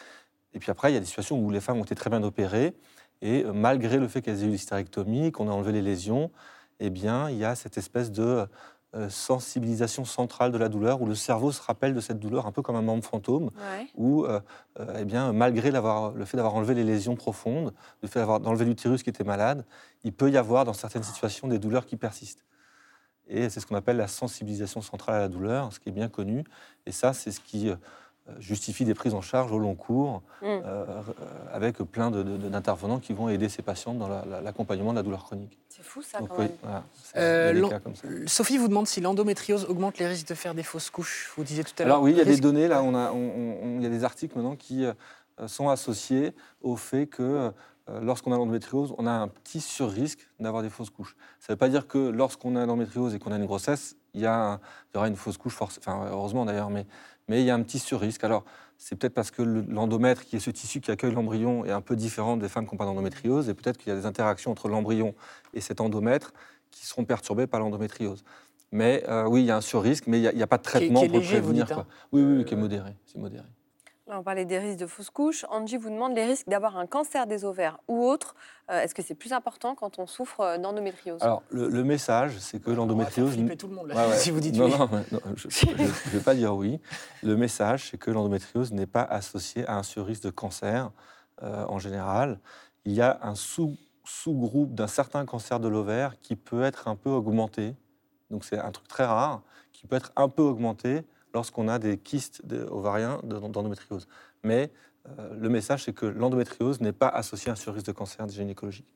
Et 0.54 0.60
puis 0.60 0.70
après, 0.70 0.92
il 0.92 0.94
y 0.94 0.96
a 0.96 1.00
des 1.00 1.06
situations 1.06 1.40
où 1.40 1.50
les 1.50 1.60
femmes 1.60 1.78
ont 1.78 1.84
été 1.84 1.96
très 1.96 2.10
bien 2.10 2.22
opérées, 2.22 2.74
et 3.20 3.44
euh, 3.44 3.52
malgré 3.52 3.98
le 3.98 4.06
fait 4.06 4.22
qu'elles 4.22 4.44
aient 4.44 4.46
eu 4.46 4.50
l'hystérectomie, 4.50 5.32
qu'on 5.32 5.48
a 5.48 5.52
enlevé 5.52 5.72
les 5.72 5.82
lésions, 5.82 6.30
eh 6.80 6.90
bien, 6.90 7.28
il 7.30 7.36
y 7.36 7.44
a 7.44 7.56
cette 7.56 7.76
espèce 7.76 8.12
de 8.12 8.46
sensibilisation 9.08 10.04
centrale 10.04 10.52
de 10.52 10.58
la 10.58 10.68
douleur, 10.68 11.00
où 11.02 11.06
le 11.06 11.14
cerveau 11.14 11.52
se 11.52 11.62
rappelle 11.62 11.94
de 11.94 12.00
cette 12.00 12.18
douleur 12.18 12.46
un 12.46 12.52
peu 12.52 12.62
comme 12.62 12.76
un 12.76 12.82
membre 12.82 13.04
fantôme, 13.04 13.50
où, 13.96 14.24
euh, 14.24 14.40
euh, 14.80 14.98
eh 15.00 15.04
bien, 15.04 15.32
malgré 15.32 15.70
le 15.70 16.24
fait 16.24 16.36
d'avoir 16.36 16.54
enlevé 16.54 16.74
les 16.74 16.84
lésions 16.84 17.16
profondes, 17.16 17.72
le 18.02 18.08
fait 18.08 18.18
d'avoir 18.18 18.44
enlevé 18.46 18.64
l'utérus 18.64 19.02
qui 19.02 19.10
était 19.10 19.24
malade, 19.24 19.64
il 20.04 20.12
peut 20.12 20.30
y 20.30 20.36
avoir 20.36 20.64
dans 20.64 20.72
certaines 20.72 21.02
situations 21.02 21.48
des 21.48 21.58
douleurs 21.58 21.86
qui 21.86 21.96
persistent. 21.96 22.44
Et 23.28 23.50
c'est 23.50 23.60
ce 23.60 23.66
qu'on 23.66 23.76
appelle 23.76 23.98
la 23.98 24.08
sensibilisation 24.08 24.80
centrale 24.80 25.16
à 25.16 25.18
la 25.20 25.28
douleur, 25.28 25.72
ce 25.72 25.80
qui 25.80 25.90
est 25.90 25.92
bien 25.92 26.08
connu. 26.08 26.44
Et 26.86 26.92
ça, 26.92 27.12
c'est 27.12 27.30
ce 27.30 27.40
qui 27.40 27.68
euh, 27.68 27.76
justifie 28.38 28.84
des 28.84 28.94
prises 28.94 29.14
en 29.14 29.20
charge 29.20 29.52
au 29.52 29.58
long 29.58 29.74
cours, 29.74 30.22
mm. 30.42 30.46
euh, 30.46 30.60
euh, 30.66 31.02
avec 31.52 31.78
plein 31.78 32.10
d'intervenants 32.10 32.98
qui 32.98 33.12
vont 33.12 33.28
aider 33.28 33.48
ces 33.48 33.62
patients 33.62 33.94
dans 33.94 34.08
l'accompagnement 34.42 34.92
de 34.92 34.96
la 34.96 35.02
douleur 35.02 35.24
chronique. 35.24 35.58
C'est 35.68 35.82
fou 35.82 36.02
ça, 36.02 36.18
quand 36.18 36.38
même. 36.38 38.26
Sophie 38.26 38.58
vous 38.58 38.68
demande 38.68 38.86
si 38.86 39.00
l'endométriose 39.00 39.64
augmente 39.64 39.98
les 39.98 40.06
risques 40.06 40.28
de 40.28 40.34
faire 40.34 40.54
des 40.54 40.62
fausses 40.62 40.90
couches. 40.90 41.32
Vous 41.36 41.44
disiez 41.44 41.64
tout 41.64 41.72
à 41.78 41.84
l'heure. 41.84 41.94
Alors 41.94 42.02
oui, 42.02 42.12
il 42.12 42.18
y 42.18 42.20
a 42.20 42.24
des 42.24 42.38
données, 42.38 42.68
là, 42.68 42.82
on 42.82 42.94
a, 42.94 43.12
il 43.14 43.82
y 43.82 43.86
a 43.86 43.90
des 43.90 44.04
articles 44.04 44.36
maintenant 44.36 44.56
qui 44.56 44.84
sont 45.46 45.68
associés 45.68 46.32
au 46.62 46.76
fait 46.76 47.06
que 47.06 47.52
lorsqu'on 48.00 48.32
a 48.32 48.36
l'endométriose, 48.36 48.94
on 48.98 49.06
a 49.06 49.12
un 49.12 49.28
petit 49.28 49.60
sur-risque 49.60 50.28
d'avoir 50.40 50.62
des 50.62 50.70
fausses 50.70 50.90
couches. 50.90 51.16
Ça 51.40 51.52
ne 51.52 51.54
veut 51.54 51.58
pas 51.58 51.68
dire 51.68 51.86
que 51.86 51.98
lorsqu'on 51.98 52.56
a 52.56 52.66
l'endométriose 52.66 53.14
et 53.14 53.18
qu'on 53.18 53.32
a 53.32 53.36
une 53.36 53.46
grossesse, 53.46 53.96
il 54.14 54.20
y, 54.20 54.26
a 54.26 54.60
il 54.92 54.96
y 54.96 54.98
aura 54.98 55.08
une 55.08 55.16
fausse 55.16 55.38
couche, 55.38 55.56
enfin, 55.60 56.08
heureusement 56.10 56.44
d'ailleurs, 56.44 56.70
mais 56.70 56.86
mais 57.28 57.42
il 57.42 57.46
y 57.46 57.50
a 57.50 57.54
un 57.54 57.62
petit 57.62 57.78
sur-risque. 57.78 58.24
Alors, 58.24 58.44
c'est 58.78 58.96
peut-être 58.96 59.14
parce 59.14 59.30
que 59.30 59.42
l'endomètre, 59.42 60.24
qui 60.24 60.36
est 60.36 60.40
ce 60.40 60.50
tissu 60.50 60.80
qui 60.80 60.90
accueille 60.90 61.12
l'embryon, 61.12 61.64
est 61.64 61.70
un 61.70 61.80
peu 61.80 61.96
différent 61.96 62.36
des 62.36 62.48
femmes 62.48 62.66
qui 62.66 62.74
n'ont 62.74 62.78
pas 62.78 62.84
d'endométriose, 62.84 63.48
et 63.48 63.54
peut-être 63.54 63.76
qu'il 63.76 63.92
y 63.92 63.96
a 63.96 63.98
des 63.98 64.06
interactions 64.06 64.50
entre 64.50 64.68
l'embryon 64.68 65.14
et 65.54 65.60
cet 65.60 65.80
endomètre 65.80 66.32
qui 66.70 66.86
seront 66.86 67.04
perturbées 67.04 67.46
par 67.46 67.60
l'endométriose. 67.60 68.24
Mais 68.72 69.04
oui, 69.26 69.42
il 69.42 69.46
y 69.46 69.50
a 69.50 69.56
un 69.56 69.62
surrisque, 69.62 70.04
mais 70.06 70.20
il 70.20 70.34
n'y 70.34 70.42
a, 70.42 70.46
pas 70.46 70.58
de 70.58 70.62
traitement 70.62 71.06
pour 71.06 71.18
léger, 71.18 71.40
prévenir. 71.40 71.66
Vous 71.66 71.72
dites, 71.72 71.78
hein. 71.78 71.86
oui, 72.12 72.22
oui, 72.22 72.36
oui, 72.38 72.44
qui 72.44 72.54
est 72.54 72.56
modéré. 72.56 72.94
C'est 73.06 73.18
modéré 73.18 73.46
on 74.10 74.22
parlait 74.22 74.44
des 74.44 74.58
risques 74.58 74.78
de 74.78 74.86
fausse 74.86 75.10
couche. 75.10 75.44
Angie 75.50 75.76
vous 75.76 75.90
demande 75.90 76.14
les 76.14 76.24
risques 76.24 76.48
d'avoir 76.48 76.76
un 76.76 76.86
cancer 76.86 77.26
des 77.26 77.44
ovaires 77.44 77.78
ou 77.88 78.04
autre. 78.04 78.34
Euh, 78.70 78.80
est-ce 78.80 78.94
que 78.94 79.02
c'est 79.02 79.14
plus 79.14 79.32
important 79.32 79.74
quand 79.74 79.98
on 79.98 80.06
souffre 80.06 80.40
euh, 80.40 80.58
d'endométriose? 80.58 81.22
Alors, 81.22 81.42
le, 81.50 81.84
message, 81.84 82.38
c'est 82.38 82.60
que 82.60 82.70
l'endométriose. 82.70 83.36
Tout 83.58 83.68
le 83.68 83.74
monde 83.74 83.88
là, 83.88 84.12
si 84.16 84.30
vous 84.30 84.40
dites 84.40 84.56
oui. 84.56 84.70
Non, 84.70 84.78
non, 84.78 85.20
je 85.36 85.66
ne 85.66 86.10
vais 86.10 86.20
pas 86.20 86.34
dire 86.34 86.54
oui. 86.54 86.80
Le 87.22 87.36
message, 87.36 87.90
c'est 87.90 87.98
que 87.98 88.10
l'endométriose 88.10 88.72
n'est 88.72 88.86
pas 88.86 89.02
associée 89.02 89.66
à 89.66 89.76
un 89.76 89.82
surrisque 89.82 90.24
de 90.24 90.30
cancer 90.30 90.90
euh, 91.42 91.64
en 91.66 91.78
général. 91.78 92.40
Il 92.84 92.92
y 92.92 93.02
a 93.02 93.18
un 93.22 93.34
sous, 93.34 93.76
sous-groupe 94.04 94.74
d'un 94.74 94.86
certain 94.86 95.24
cancer 95.26 95.60
de 95.60 95.68
l'ovaire 95.68 96.18
qui 96.20 96.36
peut 96.36 96.62
être 96.62 96.88
un 96.88 96.96
peu 96.96 97.10
augmenté. 97.10 97.74
Donc, 98.30 98.44
c'est 98.44 98.58
un 98.58 98.70
truc 98.70 98.88
très 98.88 99.04
rare 99.04 99.42
qui 99.72 99.86
peut 99.86 99.96
être 99.96 100.12
un 100.16 100.28
peu 100.28 100.42
augmenté 100.42 101.04
lorsqu'on 101.34 101.68
a 101.68 101.78
des 101.78 101.98
kystes 101.98 102.42
ovariens 102.70 103.20
d'endométriose. 103.24 104.08
Mais 104.42 104.70
euh, 105.06 105.34
le 105.34 105.48
message, 105.48 105.84
c'est 105.84 105.92
que 105.92 106.06
l'endométriose 106.06 106.80
n'est 106.80 106.92
pas 106.92 107.08
associée 107.08 107.50
à 107.50 107.52
un 107.52 107.56
surrisque 107.56 107.86
de 107.86 107.92
cancer 107.92 108.28
gynécologique. 108.28 108.86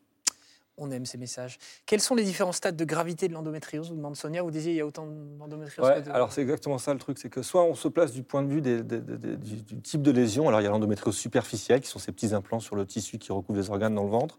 On 0.79 0.91
aime 0.91 1.05
ces 1.05 1.19
messages. 1.19 1.59
Quels 1.85 2.01
sont 2.01 2.15
les 2.15 2.25
différents 2.25 2.53
stades 2.53 2.77
de 2.77 2.85
gravité 2.85 3.29
de 3.29 3.35
l'endométriose 3.35 3.91
Vous 3.91 3.97
demande 3.97 4.17
Sonia, 4.17 4.43
vous 4.43 4.51
disiez 4.51 4.73
il 4.73 4.77
y 4.77 4.81
a 4.81 4.87
autant 4.87 5.07
d'endométriose 5.07 5.87
ouais, 5.87 6.09
Alors 6.11 6.33
c'est 6.33 6.41
exactement 6.41 6.79
ça 6.79 6.95
le 6.95 6.99
truc, 6.99 7.19
c'est 7.19 7.29
que 7.29 7.43
soit 7.43 7.63
on 7.65 7.75
se 7.75 7.89
place 7.89 8.13
du 8.13 8.23
point 8.23 8.43
de 8.43 8.49
vue 8.49 8.63
du, 8.63 8.83
du, 8.83 9.81
type 9.83 10.03
de 10.03 10.11
lésion, 10.11 10.49
alors 10.49 10.61
il 10.61 10.65
y 10.65 10.67
a 10.67 10.71
l'endométriose 10.71 11.17
superficielle, 11.17 11.81
qui 11.81 11.89
sont 11.89 11.99
ces 11.99 12.13
petits 12.13 12.33
implants 12.33 12.61
sur 12.61 12.75
le 12.75 12.87
tissu 12.87 13.19
qui 13.19 13.33
recouvre 13.33 13.59
les 13.59 13.69
organes 13.69 13.95
dans 13.95 14.05
le 14.05 14.11
ventre, 14.11 14.39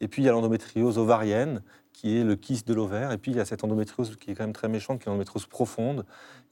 et 0.00 0.08
puis 0.08 0.22
il 0.22 0.26
y 0.26 0.28
a 0.28 0.32
l'endométriose 0.32 0.98
ovarienne, 0.98 1.62
qui 1.92 2.16
est 2.16 2.22
le 2.22 2.36
kyste 2.36 2.68
de 2.68 2.74
l'ovaire. 2.74 3.10
Et 3.10 3.18
puis 3.18 3.32
il 3.32 3.36
y 3.36 3.40
a 3.40 3.44
cette 3.44 3.64
endométriose 3.64 4.16
qui 4.16 4.30
est 4.30 4.34
quand 4.34 4.44
même 4.44 4.52
très 4.52 4.68
méchante, 4.68 5.00
qui 5.00 5.08
est 5.08 5.10
l'endométriose 5.10 5.46
profonde, 5.46 6.04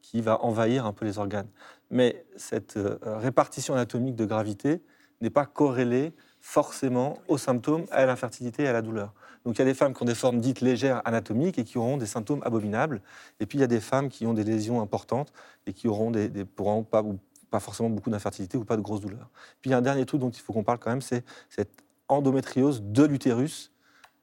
qui 0.02 0.20
va 0.20 0.42
envahir 0.42 0.86
un 0.86 0.92
peu 0.92 1.04
les 1.04 1.18
organes. 1.18 1.48
Mais 1.90 2.26
cette 2.36 2.76
euh, 2.76 2.98
répartition 3.04 3.74
anatomique 3.74 4.16
de 4.16 4.24
gravité 4.24 4.82
n'est 5.20 5.30
pas 5.30 5.46
corrélée 5.46 6.12
forcément 6.46 7.18
aux 7.26 7.38
symptômes, 7.38 7.86
à 7.90 8.06
l'infertilité 8.06 8.62
et 8.62 8.68
à 8.68 8.72
la 8.72 8.80
douleur. 8.80 9.12
Donc 9.44 9.56
il 9.56 9.58
y 9.58 9.62
a 9.62 9.64
des 9.64 9.74
femmes 9.74 9.92
qui 9.92 10.02
ont 10.04 10.06
des 10.06 10.14
formes 10.14 10.40
dites 10.40 10.60
légères 10.60 11.02
anatomiques 11.04 11.58
et 11.58 11.64
qui 11.64 11.76
auront 11.76 11.96
des 11.96 12.06
symptômes 12.06 12.40
abominables. 12.44 13.02
Et 13.40 13.46
puis 13.46 13.58
il 13.58 13.62
y 13.62 13.64
a 13.64 13.66
des 13.66 13.80
femmes 13.80 14.08
qui 14.08 14.26
ont 14.26 14.32
des 14.32 14.44
lésions 14.44 14.80
importantes 14.80 15.32
et 15.66 15.72
qui 15.72 15.88
auront 15.88 16.12
des, 16.12 16.28
pourront 16.44 16.84
pas, 16.84 17.02
pas 17.50 17.58
forcément 17.58 17.90
beaucoup 17.90 18.10
d'infertilité 18.10 18.56
ou 18.56 18.64
pas 18.64 18.76
de 18.76 18.80
grosses 18.80 19.00
douleurs. 19.00 19.28
Puis 19.60 19.70
il 19.70 19.72
y 19.72 19.74
a 19.74 19.78
un 19.78 19.82
dernier 19.82 20.06
truc 20.06 20.20
dont 20.20 20.30
il 20.30 20.40
faut 20.40 20.52
qu'on 20.52 20.62
parle 20.62 20.78
quand 20.78 20.90
même, 20.90 21.02
c'est 21.02 21.24
cette 21.50 21.82
endométriose 22.08 22.80
de 22.80 23.02
l'utérus 23.02 23.72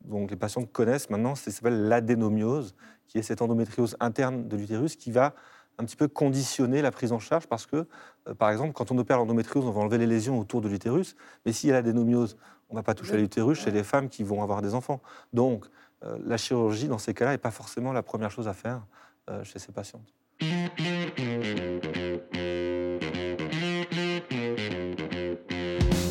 donc 0.06 0.32
les 0.32 0.38
patients 0.38 0.66
connaissent 0.66 1.10
maintenant, 1.10 1.36
ça 1.36 1.52
s'appelle 1.52 1.88
l'adénomiose, 1.88 2.76
qui 3.08 3.18
est 3.18 3.22
cette 3.22 3.42
endométriose 3.42 3.96
interne 4.00 4.48
de 4.48 4.58
l'utérus 4.58 4.96
qui 4.96 5.12
va 5.12 5.34
un 5.78 5.86
petit 5.86 5.96
peu 5.96 6.08
conditionner 6.08 6.82
la 6.82 6.92
prise 6.92 7.12
en 7.12 7.20
charge 7.20 7.48
parce 7.48 7.66
que, 7.66 7.88
euh, 8.28 8.34
par 8.34 8.50
exemple, 8.52 8.74
quand 8.74 8.92
on 8.92 8.98
opère 8.98 9.18
l'endométriose, 9.18 9.66
on 9.66 9.72
va 9.72 9.82
enlever 9.82 9.98
les 9.98 10.08
lésions 10.08 10.40
autour 10.40 10.62
de 10.62 10.70
l'utérus, 10.70 11.16
mais 11.46 11.52
s'il 11.52 11.70
y 11.70 11.72
a 11.72 11.76
l'adénomiose, 11.76 12.38
on 12.70 12.76
ne 12.76 12.80
va 12.80 12.84
pas 12.84 12.94
toucher 12.94 13.14
à 13.14 13.18
l'utérus 13.18 13.60
chez 13.60 13.72
les 13.72 13.84
femmes 13.84 14.10
qui 14.10 14.24
vont 14.24 14.42
avoir 14.42 14.62
des 14.62 14.74
enfants. 14.76 15.02
Donc, 15.34 15.66
euh, 16.04 16.18
la 16.26 16.38
chirurgie, 16.38 16.88
dans 16.88 16.98
ces 16.98 17.14
cas-là, 17.14 17.32
n'est 17.32 17.38
pas 17.38 17.52
forcément 17.52 17.94
la 17.94 18.04
première 18.04 18.32
chose 18.32 18.48
à 18.48 18.54
faire 18.54 18.82
euh, 19.30 19.44
chez 19.44 19.60
ces 19.60 19.72
patientes. 19.72 20.14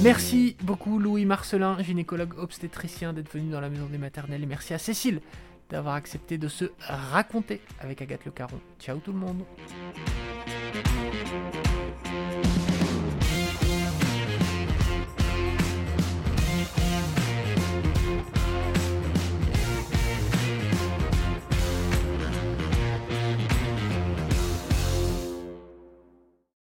Merci 0.02 0.56
beaucoup 0.62 0.98
Louis 0.98 1.24
Marcelin, 1.24 1.80
gynécologue 1.80 2.36
obstétricien, 2.36 3.12
d'être 3.12 3.32
venu 3.32 3.52
dans 3.52 3.60
la 3.60 3.68
maison 3.68 3.86
des 3.86 3.98
maternelles. 3.98 4.42
Et 4.42 4.46
merci 4.46 4.74
à 4.74 4.78
Cécile 4.78 5.20
d'avoir 5.72 5.94
accepté 5.94 6.36
de 6.36 6.48
se 6.48 6.66
raconter 6.78 7.62
avec 7.80 8.02
Agathe 8.02 8.26
Le 8.26 8.30
Caron. 8.30 8.60
Ciao 8.78 8.98
tout 8.98 9.12
le 9.12 9.18
monde 9.18 9.42